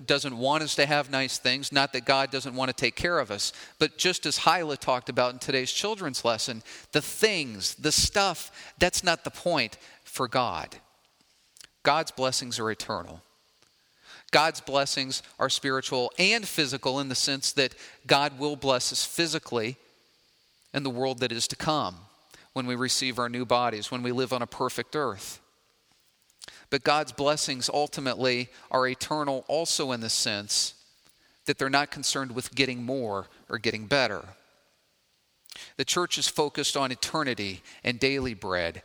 doesn't 0.05 0.37
want 0.37 0.63
us 0.63 0.75
to 0.75 0.85
have 0.85 1.09
nice 1.09 1.39
things, 1.39 1.71
not 1.71 1.93
that 1.93 2.05
God 2.05 2.29
doesn't 2.29 2.55
want 2.55 2.69
to 2.69 2.75
take 2.75 2.95
care 2.95 3.17
of 3.17 3.31
us, 3.31 3.53
but 3.79 3.97
just 3.97 4.25
as 4.27 4.37
Hyla 4.37 4.77
talked 4.77 5.09
about 5.09 5.33
in 5.33 5.39
today's 5.39 5.71
children's 5.71 6.23
lesson, 6.23 6.61
the 6.91 7.01
things, 7.01 7.73
the 7.75 7.91
stuff, 7.91 8.73
that's 8.77 9.03
not 9.03 9.23
the 9.23 9.31
point 9.31 9.77
for 10.03 10.27
God. 10.27 10.75
God's 11.81 12.11
blessings 12.11 12.59
are 12.59 12.69
eternal. 12.69 13.23
God's 14.29 14.61
blessings 14.61 15.23
are 15.39 15.49
spiritual 15.49 16.11
and 16.19 16.47
physical 16.47 16.99
in 16.99 17.09
the 17.09 17.15
sense 17.15 17.51
that 17.53 17.73
God 18.05 18.39
will 18.39 18.55
bless 18.55 18.91
us 18.93 19.03
physically 19.03 19.75
in 20.73 20.83
the 20.83 20.89
world 20.89 21.19
that 21.19 21.31
is 21.31 21.47
to 21.49 21.55
come 21.55 21.95
when 22.53 22.67
we 22.67 22.75
receive 22.75 23.17
our 23.17 23.27
new 23.27 23.45
bodies, 23.45 23.91
when 23.91 24.03
we 24.03 24.11
live 24.11 24.31
on 24.31 24.41
a 24.41 24.47
perfect 24.47 24.95
earth. 24.95 25.41
But 26.71 26.83
God's 26.83 27.11
blessings 27.11 27.69
ultimately 27.71 28.49
are 28.71 28.87
eternal 28.87 29.45
also 29.47 29.91
in 29.91 29.99
the 29.99 30.09
sense 30.09 30.73
that 31.45 31.57
they're 31.57 31.69
not 31.69 31.91
concerned 31.91 32.31
with 32.31 32.55
getting 32.55 32.81
more 32.81 33.27
or 33.49 33.59
getting 33.59 33.85
better. 33.85 34.23
The 35.75 35.85
church 35.85 36.17
is 36.17 36.29
focused 36.29 36.77
on 36.77 36.91
eternity 36.91 37.61
and 37.83 37.99
daily 37.99 38.33
bread, 38.33 38.83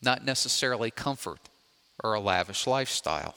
not 0.00 0.24
necessarily 0.24 0.90
comfort 0.90 1.40
or 2.02 2.14
a 2.14 2.20
lavish 2.20 2.66
lifestyle. 2.66 3.34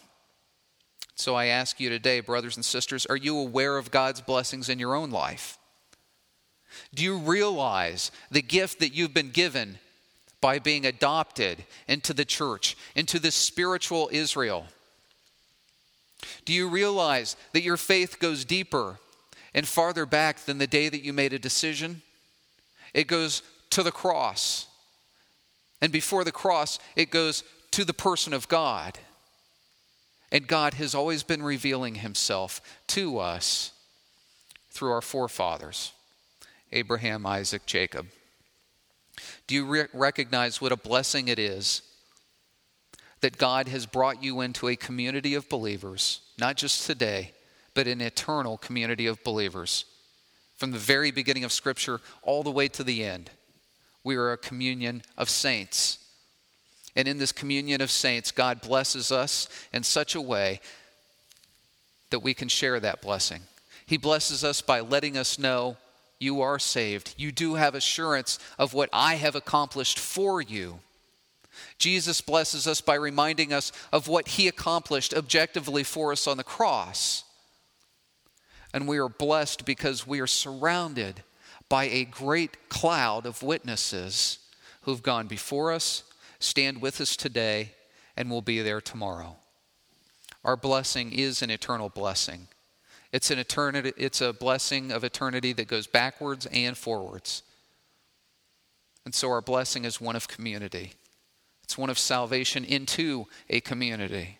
So 1.14 1.36
I 1.36 1.48
ask 1.48 1.80
you 1.80 1.90
today, 1.90 2.22
brothers 2.22 2.56
and 2.56 2.64
sisters, 2.64 3.06
are 3.08 3.18
you 3.18 3.38
aware 3.38 3.78
of 3.78 3.92
God's 3.92 4.22
blessings 4.22 4.70
in 4.70 4.80
your 4.80 4.96
own 4.96 5.12
life? 5.12 5.58
Do 6.94 7.04
you 7.04 7.18
realize 7.18 8.12
the 8.32 8.42
gift 8.42 8.80
that 8.80 8.94
you've 8.94 9.14
been 9.14 9.32
given 9.32 9.80
by 10.42 10.60
being 10.60 10.86
adopted 10.86 11.66
into 11.88 12.14
the 12.14 12.26
church, 12.26 12.78
into 12.96 13.20
the 13.20 13.32
spiritual 13.32 14.10
Israel? 14.12 14.66
Do 16.46 16.54
you 16.54 16.68
realize 16.68 17.36
that 17.54 17.64
your 17.64 17.78
faith 17.78 18.20
goes 18.20 18.46
deeper 18.46 19.00
and 19.54 19.68
farther 19.68 20.06
back 20.06 20.40
than 20.40 20.58
the 20.58 20.68
day 20.68 20.90
that 20.90 21.04
you 21.04 21.14
made 21.14 21.34
a 21.34 21.40
decision? 21.40 22.02
It 22.94 23.08
goes 23.08 23.42
to 23.72 23.84
the 23.84 23.92
cross. 23.92 24.68
And 25.82 25.92
before 25.92 26.24
the 26.24 26.32
cross, 26.32 26.80
it 26.96 27.12
goes 27.12 27.44
to 27.72 27.86
the 27.86 27.94
person 27.94 28.34
of 28.34 28.48
God. 28.48 28.98
And 30.32 30.48
God 30.48 30.74
has 30.76 30.94
always 30.94 31.24
been 31.24 31.44
revealing 31.44 31.96
himself 31.96 32.62
to 32.88 33.20
us 33.20 33.72
through 34.72 34.92
our 34.92 35.02
forefathers 35.02 35.94
Abraham, 36.72 37.26
Isaac, 37.26 37.66
Jacob. 37.66 38.08
Do 39.48 39.56
you 39.56 39.66
re- 39.66 39.88
recognize 39.94 40.62
what 40.62 40.72
a 40.72 40.78
blessing 40.78 41.28
it 41.28 41.40
is 41.40 41.82
that 43.22 43.38
God 43.38 43.68
has 43.68 43.86
brought 43.86 44.24
you 44.24 44.42
into 44.42 44.68
a 44.68 44.76
community 44.76 45.34
of 45.34 45.50
believers, 45.50 46.22
not 46.38 46.56
just 46.56 46.86
today, 46.86 47.34
but 47.74 47.88
an 47.88 48.02
eternal 48.02 48.58
community 48.58 49.08
of 49.08 49.24
believers? 49.24 49.86
From 50.58 50.72
the 50.72 50.78
very 50.78 51.12
beginning 51.12 51.44
of 51.44 51.52
Scripture 51.52 52.02
all 52.22 52.44
the 52.44 52.52
way 52.52 52.68
to 52.68 52.84
the 52.84 53.04
end, 53.04 53.32
we 54.04 54.16
are 54.16 54.32
a 54.32 54.38
communion 54.38 55.02
of 55.18 55.30
saints 55.30 56.00
and 56.98 57.08
in 57.08 57.20
this 57.20 57.32
communion 57.32 57.80
of 57.80 57.92
saints, 57.92 58.32
God 58.32 58.60
blesses 58.60 59.12
us 59.12 59.48
in 59.72 59.84
such 59.84 60.16
a 60.16 60.22
way 60.22 60.60
that 62.10 62.22
we 62.22 62.34
can 62.34 62.48
share 62.48 62.80
that 62.80 63.04
blessing. 63.04 63.42
He 63.86 63.98
blesses 63.98 64.44
us 64.44 64.62
by 64.62 64.80
letting 64.80 65.16
us 65.16 65.38
know 65.38 65.78
you 66.20 66.42
are 66.42 66.60
saved. 66.60 67.14
You 67.18 67.32
do 67.32 67.56
have 67.56 67.76
assurance 67.76 68.40
of 68.58 68.74
what 68.74 68.90
I 68.92 69.16
have 69.16 69.36
accomplished 69.36 70.00
for 70.00 70.42
you. 70.42 70.80
Jesus 71.78 72.22
blesses 72.22 72.68
us 72.68 72.82
by 72.82 72.96
reminding 72.96 73.54
us 73.54 73.72
of 73.92 74.08
what 74.08 74.30
he 74.30 74.48
accomplished 74.48 75.14
objectively 75.14 75.84
for 75.84 76.12
us 76.12 76.28
on 76.28 76.38
the 76.38 76.44
cross. 76.44 77.24
And 78.74 78.88
we 78.88 78.98
are 78.98 79.10
blessed 79.10 79.66
because 79.66 80.06
we 80.06 80.20
are 80.20 80.28
surrounded 80.28 81.24
by 81.70 81.86
a 81.86 82.06
great 82.06 82.70
cloud 82.70 83.26
of 83.26 83.44
witnesses 83.44 84.40
who've 84.82 85.04
gone 85.04 85.28
before 85.28 85.72
us 85.72 86.04
stand 86.40 86.82
with 86.82 87.02
us 87.02 87.16
today 87.16 87.74
and 88.16 88.30
will 88.30 88.42
be 88.42 88.62
there 88.62 88.82
tomorrow. 88.82 89.36
Our 90.44 90.56
blessing 90.56 91.12
is 91.12 91.42
an 91.42 91.50
eternal 91.50 91.90
blessing. 91.90 92.48
It's 93.18 93.32
an 93.32 93.40
eternity 93.40 93.94
it's 93.98 94.22
a 94.22 94.32
blessing 94.32 94.92
of 94.92 95.04
eternity 95.04 95.52
that 95.54 95.68
goes 95.68 95.88
backwards 95.88 96.46
and 96.52 96.78
forwards. 96.78 97.42
And 99.06 99.16
so 99.16 99.32
our 99.32 99.42
blessing 99.42 99.86
is 99.86 100.00
one 100.00 100.16
of 100.16 100.28
community. 100.28 100.94
It's 101.64 101.80
one 101.80 101.90
of 101.90 101.98
salvation 101.98 102.64
into 102.64 103.26
a 103.50 103.60
community. 103.60 104.38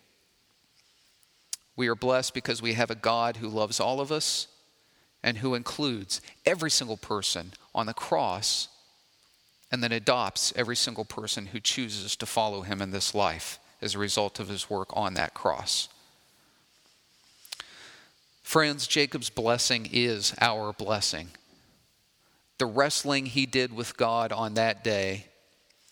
We 1.74 1.88
are 1.88 1.96
blessed 1.96 2.34
because 2.34 2.62
we 2.62 2.74
have 2.74 2.88
a 2.88 2.94
God 2.94 3.38
who 3.38 3.48
loves 3.48 3.80
all 3.80 4.00
of 4.00 4.12
us 4.12 4.46
and 5.24 5.38
who 5.38 5.56
includes 5.56 6.20
every 6.46 6.70
single 6.70 6.96
person 6.96 7.54
on 7.74 7.86
the 7.86 7.94
cross 7.94 8.68
and 9.72 9.82
then 9.82 9.90
adopts 9.90 10.52
every 10.54 10.76
single 10.76 11.04
person 11.04 11.46
who 11.46 11.58
chooses 11.58 12.14
to 12.14 12.26
follow 12.26 12.60
him 12.60 12.80
in 12.80 12.92
this 12.92 13.12
life 13.12 13.58
as 13.82 13.96
a 13.96 13.98
result 13.98 14.38
of 14.38 14.46
his 14.46 14.70
work 14.70 14.90
on 14.92 15.14
that 15.14 15.34
cross. 15.34 15.88
Friends, 18.48 18.86
Jacob's 18.86 19.28
blessing 19.28 19.90
is 19.92 20.34
our 20.40 20.72
blessing. 20.72 21.28
The 22.56 22.64
wrestling 22.64 23.26
he 23.26 23.44
did 23.44 23.74
with 23.74 23.98
God 23.98 24.32
on 24.32 24.54
that 24.54 24.82
day 24.82 25.26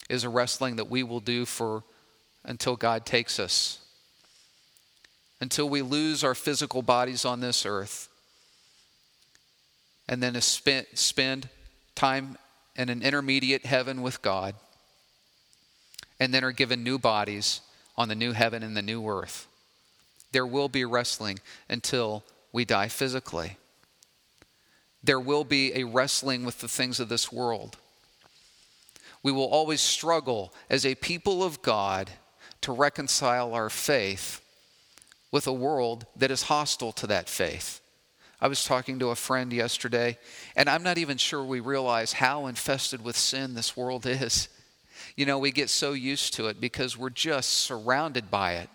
is 0.09 0.25
a 0.25 0.31
wrestling 0.31 0.77
that 0.77 0.89
we 0.89 1.03
will 1.03 1.21
do 1.21 1.45
for 1.45 1.85
until 2.45 2.75
God 2.75 3.05
takes 3.05 3.39
us. 3.39 3.81
Until 5.39 5.69
we 5.69 5.83
lose 5.83 6.25
our 6.25 6.35
physical 6.35 6.81
bodies 6.81 7.27
on 7.27 7.41
this 7.41 7.67
earth. 7.67 8.09
And 10.09 10.23
then 10.23 10.41
spend, 10.41 11.51
time 11.95 12.39
in 12.75 12.89
an 12.89 13.03
intermediate 13.03 13.67
heaven 13.67 14.01
with 14.01 14.23
God, 14.23 14.55
and 16.19 16.33
then 16.33 16.43
are 16.43 16.53
given 16.53 16.83
new 16.83 16.99
bodies 16.99 17.61
on 17.99 18.09
the 18.09 18.15
new 18.15 18.33
heaven 18.33 18.63
and 18.63 18.75
the 18.75 18.81
new 18.81 19.07
earth. 19.07 19.47
There 20.33 20.47
will 20.47 20.71
be 20.71 20.87
wrestling 20.87 21.39
until 21.69 22.25
we 22.57 22.65
die 22.65 22.89
physically. 22.89 23.59
There 25.05 25.21
will 25.21 25.45
be 25.45 25.75
a 25.75 25.85
wrestling 25.85 26.47
with 26.47 26.61
the 26.61 26.69
things 26.69 26.99
of 27.01 27.11
this 27.11 27.31
world. 27.31 27.77
We 29.23 29.31
will 29.31 29.45
always 29.45 29.83
struggle 29.83 30.55
as 30.71 30.87
a 30.87 30.95
people 30.95 31.45
of 31.45 31.61
God 31.61 32.13
to 32.63 32.73
reconcile 32.73 33.53
our 33.53 33.69
faith 33.69 34.41
with 35.31 35.47
a 35.47 35.53
world 35.53 36.07
that 36.17 36.31
is 36.31 36.45
hostile 36.45 36.93
to 36.93 37.07
that 37.09 37.29
faith. 37.29 37.83
I 38.41 38.49
was 38.49 38.65
talking 38.65 39.01
to 39.01 39.11
a 39.11 39.17
friend 39.17 39.53
yesterday, 39.53 40.17
and 40.57 40.71
I'm 40.71 40.83
not 40.83 40.97
even 40.97 41.19
sure 41.19 41.45
we 41.45 41.61
realize 41.61 42.15
how 42.15 42.47
infested 42.47 43.05
with 43.05 43.19
sin 43.19 43.53
this 43.53 43.77
world 43.77 44.07
is. 44.07 44.49
You 45.15 45.27
know, 45.27 45.39
we 45.39 45.51
get 45.51 45.69
so 45.69 45.93
used 45.93 46.33
to 46.35 46.47
it 46.47 46.59
because 46.59 46.97
we're 46.97 47.11
just 47.11 47.51
surrounded 47.51 48.31
by 48.31 48.55
it. 48.55 48.71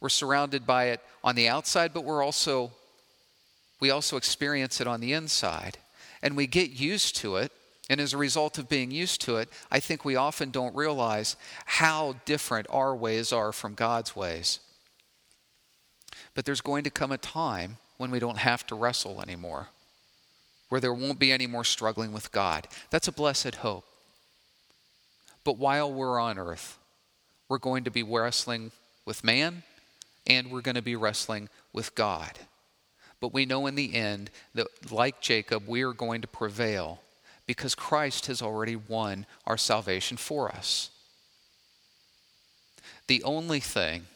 We're 0.00 0.08
surrounded 0.08 0.66
by 0.66 0.86
it 0.86 1.00
on 1.24 1.34
the 1.34 1.48
outside, 1.48 1.92
but 1.92 2.04
we're 2.04 2.22
also 2.22 2.72
we 3.80 3.90
also 3.90 4.16
experience 4.16 4.80
it 4.80 4.86
on 4.86 5.00
the 5.00 5.12
inside. 5.12 5.78
And 6.22 6.36
we 6.36 6.46
get 6.46 6.70
used 6.70 7.16
to 7.16 7.36
it. 7.36 7.52
And 7.90 8.00
as 8.00 8.12
a 8.12 8.18
result 8.18 8.58
of 8.58 8.68
being 8.68 8.90
used 8.90 9.20
to 9.22 9.36
it, 9.36 9.48
I 9.70 9.80
think 9.80 10.04
we 10.04 10.16
often 10.16 10.50
don't 10.50 10.74
realize 10.74 11.36
how 11.64 12.16
different 12.26 12.66
our 12.70 12.94
ways 12.94 13.32
are 13.32 13.52
from 13.52 13.74
God's 13.74 14.14
ways. 14.14 14.60
But 16.34 16.44
there's 16.44 16.60
going 16.60 16.84
to 16.84 16.90
come 16.90 17.12
a 17.12 17.18
time 17.18 17.78
when 17.96 18.10
we 18.10 18.18
don't 18.18 18.38
have 18.38 18.66
to 18.66 18.74
wrestle 18.74 19.22
anymore, 19.22 19.68
where 20.68 20.80
there 20.80 20.92
won't 20.92 21.18
be 21.18 21.32
any 21.32 21.46
more 21.46 21.64
struggling 21.64 22.12
with 22.12 22.30
God. 22.30 22.68
That's 22.90 23.08
a 23.08 23.12
blessed 23.12 23.56
hope. 23.56 23.84
But 25.42 25.56
while 25.56 25.90
we're 25.90 26.20
on 26.20 26.38
earth, 26.38 26.78
we're 27.48 27.58
going 27.58 27.84
to 27.84 27.90
be 27.90 28.02
wrestling 28.02 28.70
with 29.06 29.24
man 29.24 29.62
and 30.28 30.50
we're 30.50 30.60
going 30.60 30.74
to 30.74 30.82
be 30.82 30.96
wrestling 30.96 31.48
with 31.72 31.94
God. 31.94 32.38
But 33.20 33.32
we 33.32 33.46
know 33.46 33.66
in 33.66 33.74
the 33.74 33.94
end 33.94 34.30
that, 34.54 34.92
like 34.92 35.20
Jacob, 35.20 35.64
we 35.66 35.82
are 35.82 35.92
going 35.92 36.20
to 36.20 36.28
prevail 36.28 37.00
because 37.46 37.74
Christ 37.74 38.26
has 38.26 38.42
already 38.42 38.76
won 38.76 39.26
our 39.46 39.56
salvation 39.56 40.16
for 40.16 40.50
us. 40.50 40.90
The 43.06 43.22
only 43.22 43.58
thing 43.58 44.06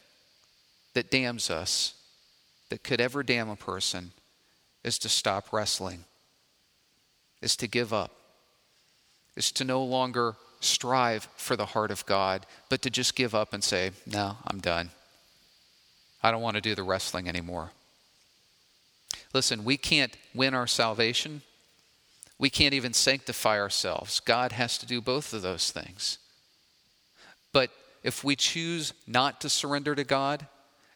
that 0.94 1.10
damns 1.10 1.50
us, 1.50 1.94
that 2.68 2.84
could 2.84 3.00
ever 3.00 3.22
damn 3.22 3.48
a 3.48 3.56
person, 3.56 4.12
is 4.84 4.98
to 4.98 5.08
stop 5.08 5.52
wrestling, 5.52 6.04
is 7.40 7.56
to 7.56 7.66
give 7.66 7.92
up, 7.92 8.12
is 9.34 9.50
to 9.52 9.64
no 9.64 9.82
longer 9.82 10.36
strive 10.60 11.26
for 11.36 11.56
the 11.56 11.66
heart 11.66 11.90
of 11.90 12.04
God, 12.06 12.46
but 12.68 12.82
to 12.82 12.90
just 12.90 13.16
give 13.16 13.34
up 13.34 13.52
and 13.52 13.64
say, 13.64 13.92
No, 14.06 14.36
I'm 14.46 14.60
done. 14.60 14.90
I 16.22 16.30
don't 16.30 16.42
want 16.42 16.56
to 16.56 16.60
do 16.60 16.74
the 16.74 16.82
wrestling 16.82 17.28
anymore. 17.28 17.70
Listen, 19.34 19.64
we 19.64 19.76
can't 19.76 20.16
win 20.34 20.54
our 20.54 20.66
salvation. 20.66 21.42
We 22.38 22.50
can't 22.50 22.74
even 22.74 22.92
sanctify 22.92 23.58
ourselves. 23.58 24.20
God 24.20 24.52
has 24.52 24.78
to 24.78 24.86
do 24.86 25.00
both 25.00 25.32
of 25.32 25.42
those 25.42 25.70
things. 25.70 26.18
But 27.52 27.70
if 28.02 28.22
we 28.22 28.36
choose 28.36 28.92
not 29.06 29.40
to 29.40 29.48
surrender 29.48 29.94
to 29.94 30.04
God, 30.04 30.46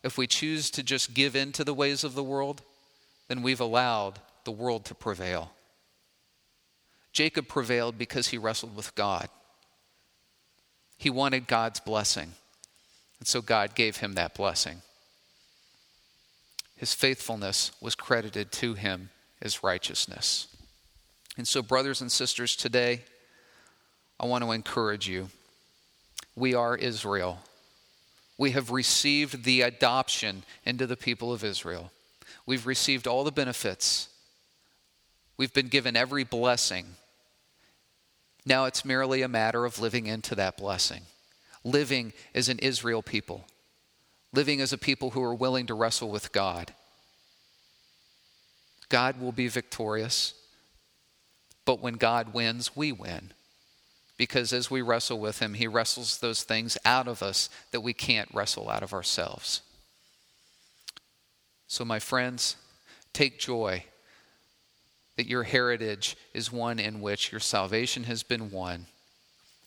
if 0.03 0.17
we 0.17 0.27
choose 0.27 0.71
to 0.71 0.83
just 0.83 1.15
give 1.15 1.35
in 1.35 1.53
to 1.53 1.65
the 1.65 1.75
ways 1.75 2.05
of 2.05 2.15
the 2.15 2.23
world, 2.23 2.63
then 3.29 3.43
we've 3.43 3.61
allowed 3.61 4.21
the 4.45 4.53
world 4.53 4.85
to 4.87 4.95
prevail. 4.95 5.51
Jacob 7.13 7.49
prevailed 7.49 7.99
because 7.99 8.29
he 8.29 8.39
wrestled 8.39 8.77
with 8.77 8.95
God. 8.95 9.29
He 10.99 11.11
wanted 11.11 11.47
God's 11.47 11.81
blessing, 11.81 12.33
and 13.19 13.27
so 13.27 13.41
God 13.43 13.75
gave 13.75 13.99
him 13.99 14.15
that 14.15 14.35
blessing 14.35 14.83
his 16.77 16.95
faithfulness 16.95 17.73
was 17.81 17.95
credited 17.95 18.53
to 18.53 18.75
him 18.75 19.11
as 19.41 19.63
righteousness. 19.63 20.49
And 21.37 21.49
so, 21.49 21.63
brothers 21.63 22.01
and 22.01 22.13
sisters, 22.13 22.55
today 22.55 23.03
I 24.21 24.27
want 24.27 24.45
to 24.45 24.53
encourage 24.53 25.09
you. 25.09 25.29
We 26.35 26.55
are 26.55 26.77
Israel. 26.77 27.39
We 28.39 28.51
have 28.51 28.71
received 28.71 29.45
the 29.45 29.63
adoption 29.63 30.43
into 30.65 30.87
the 30.87 30.97
people 30.97 31.33
of 31.33 31.43
Israel. 31.43 31.91
We've 32.45 32.67
received 32.67 33.07
all 33.07 33.25
the 33.25 33.33
benefits. 33.33 34.09
We've 35.39 35.53
been 35.53 35.69
given 35.69 35.97
every 35.97 36.25
blessing. 36.25 36.97
Now 38.45 38.67
it's 38.67 38.85
merely 38.85 39.23
a 39.23 39.29
matter 39.29 39.65
of 39.65 39.81
living 39.81 40.07
into 40.07 40.35
that 40.35 40.59
blessing, 40.59 41.03
living 41.65 42.13
as 42.35 42.49
an 42.49 42.59
Israel 42.59 43.03
people 43.03 43.47
living 44.33 44.61
as 44.61 44.73
a 44.73 44.79
people 44.79 45.11
who 45.11 45.23
are 45.23 45.35
willing 45.35 45.67
to 45.67 45.75
wrestle 45.75 46.11
with 46.11 46.33
God. 46.33 46.73
God 48.89 49.21
will 49.21 49.33
be 49.33 49.49
victorious, 49.49 50.35
but 51.65 51.81
when 51.81 51.95
God 51.95 52.33
wins, 52.33 52.77
we 52.77 52.93
win. 52.93 53.33
Because 54.17 54.53
as 54.53 54.71
we 54.71 54.81
wrestle 54.83 55.19
with 55.19 55.41
Him, 55.41 55.55
He 55.55 55.67
wrestles 55.67 56.19
those 56.19 56.43
things 56.43 56.79
out 56.85 57.09
of 57.09 57.23
us 57.23 57.51
that 57.71 57.83
we 57.83 57.93
can't 57.93 58.33
wrestle 58.33 58.71
out 58.71 58.83
of 58.83 58.93
ourselves. 58.93 59.63
So, 61.67 61.85
my 61.85 61.99
friends, 61.99 62.57
take 63.13 63.39
joy 63.39 63.85
that 65.17 65.27
your 65.27 65.43
heritage 65.43 66.17
is 66.33 66.53
one 66.53 66.79
in 66.79 67.01
which 67.01 67.33
your 67.33 67.41
salvation 67.41 68.05
has 68.05 68.23
been 68.23 68.51
won, 68.51 68.87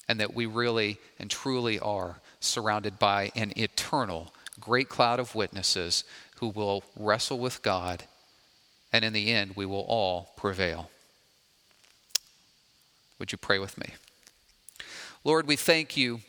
and 0.08 0.20
that 0.20 0.34
we 0.34 0.46
really 0.46 0.98
and 1.20 1.30
truly 1.30 1.80
are 1.80 2.22
surrounded 2.40 2.98
by 2.98 3.32
an 3.36 3.52
eternal 3.58 4.34
great 4.60 4.90
cloud 4.90 5.20
of 5.20 5.36
witnesses 5.36 6.04
who 6.40 6.50
will 6.50 6.84
wrestle 6.98 7.40
with 7.40 7.62
God, 7.62 8.04
and 8.92 9.04
in 9.06 9.14
the 9.14 9.32
end, 9.32 9.54
we 9.56 9.66
will 9.66 9.86
all 9.88 10.34
prevail. 10.36 10.90
Would 13.18 13.32
you 13.32 13.38
pray 13.38 13.60
with 13.60 13.78
me? 13.78 13.94
Lord, 15.24 15.48
we 15.48 15.56
thank 15.56 15.98
you 15.98 16.22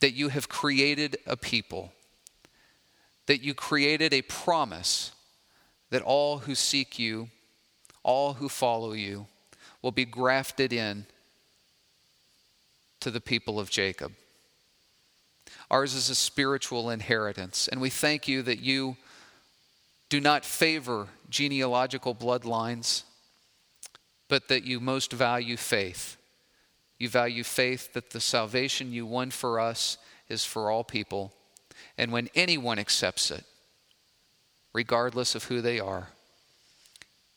that 0.00 0.12
you 0.12 0.30
have 0.30 0.48
created 0.48 1.16
a 1.26 1.36
people, 1.36 1.92
that 3.26 3.42
you 3.42 3.54
created 3.54 4.12
a 4.12 4.22
promise 4.22 5.12
that 5.90 6.02
all 6.02 6.38
who 6.38 6.54
seek 6.54 6.98
you, 6.98 7.28
all 8.02 8.34
who 8.34 8.48
follow 8.48 8.92
you, 8.92 9.26
will 9.82 9.92
be 9.92 10.04
grafted 10.04 10.72
in 10.72 11.06
to 13.00 13.10
the 13.10 13.20
people 13.20 13.60
of 13.60 13.68
Jacob. 13.68 14.12
Ours 15.72 15.94
is 15.94 16.10
a 16.10 16.14
spiritual 16.14 16.90
inheritance. 16.90 17.66
And 17.66 17.80
we 17.80 17.88
thank 17.88 18.28
you 18.28 18.42
that 18.42 18.60
you 18.60 18.98
do 20.10 20.20
not 20.20 20.44
favor 20.44 21.08
genealogical 21.30 22.14
bloodlines, 22.14 23.04
but 24.28 24.48
that 24.48 24.64
you 24.64 24.80
most 24.80 25.14
value 25.14 25.56
faith. 25.56 26.18
You 26.98 27.08
value 27.08 27.42
faith 27.42 27.94
that 27.94 28.10
the 28.10 28.20
salvation 28.20 28.92
you 28.92 29.06
won 29.06 29.30
for 29.30 29.58
us 29.58 29.96
is 30.28 30.44
for 30.44 30.70
all 30.70 30.84
people. 30.84 31.32
And 31.96 32.12
when 32.12 32.28
anyone 32.34 32.78
accepts 32.78 33.30
it, 33.30 33.44
regardless 34.74 35.34
of 35.34 35.44
who 35.44 35.62
they 35.62 35.80
are, 35.80 36.08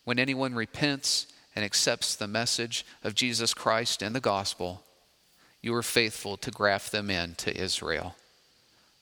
when 0.03 0.19
anyone 0.19 0.53
repents 0.53 1.27
and 1.55 1.63
accepts 1.63 2.17
the 2.17 2.27
message 2.27 2.85
of 3.01 3.15
Jesus 3.15 3.53
Christ 3.53 4.01
and 4.01 4.13
the 4.13 4.19
gospel, 4.19 4.83
you 5.61 5.73
are 5.73 5.81
faithful 5.81 6.35
to 6.37 6.51
graft 6.51 6.91
them 6.91 7.09
in 7.09 7.35
to 7.35 7.57
Israel. 7.57 8.13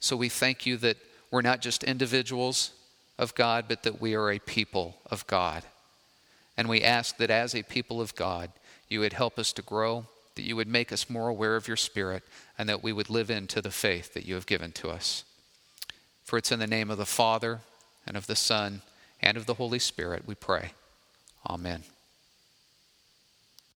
So 0.03 0.17
we 0.17 0.27
thank 0.27 0.65
you 0.65 0.75
that 0.79 0.97
we're 1.31 1.41
not 1.41 1.61
just 1.61 1.81
individuals 1.81 2.71
of 3.17 3.33
God, 3.35 3.69
but 3.69 3.83
that 3.83 4.01
we 4.01 4.15
are 4.15 4.29
a 4.29 4.37
people 4.37 4.97
of 5.09 5.25
God. 5.27 5.63
And 6.57 6.67
we 6.67 6.81
ask 6.81 7.15
that 7.15 7.29
as 7.29 7.55
a 7.55 7.63
people 7.63 8.01
of 8.01 8.13
God, 8.13 8.51
you 8.89 8.99
would 8.99 9.13
help 9.13 9.39
us 9.39 9.53
to 9.53 9.61
grow, 9.61 10.07
that 10.35 10.43
you 10.43 10.57
would 10.57 10.67
make 10.67 10.91
us 10.91 11.09
more 11.09 11.29
aware 11.29 11.55
of 11.55 11.69
your 11.69 11.77
Spirit, 11.77 12.23
and 12.57 12.67
that 12.67 12.83
we 12.83 12.91
would 12.91 13.09
live 13.09 13.29
into 13.29 13.61
the 13.61 13.71
faith 13.71 14.13
that 14.13 14.25
you 14.25 14.35
have 14.35 14.45
given 14.45 14.73
to 14.73 14.89
us. 14.89 15.23
For 16.25 16.37
it's 16.37 16.51
in 16.51 16.59
the 16.59 16.67
name 16.67 16.91
of 16.91 16.97
the 16.97 17.05
Father, 17.05 17.61
and 18.05 18.17
of 18.17 18.27
the 18.27 18.35
Son, 18.35 18.81
and 19.21 19.37
of 19.37 19.45
the 19.45 19.53
Holy 19.53 19.79
Spirit 19.79 20.27
we 20.27 20.35
pray. 20.35 20.73
Amen. 21.49 21.83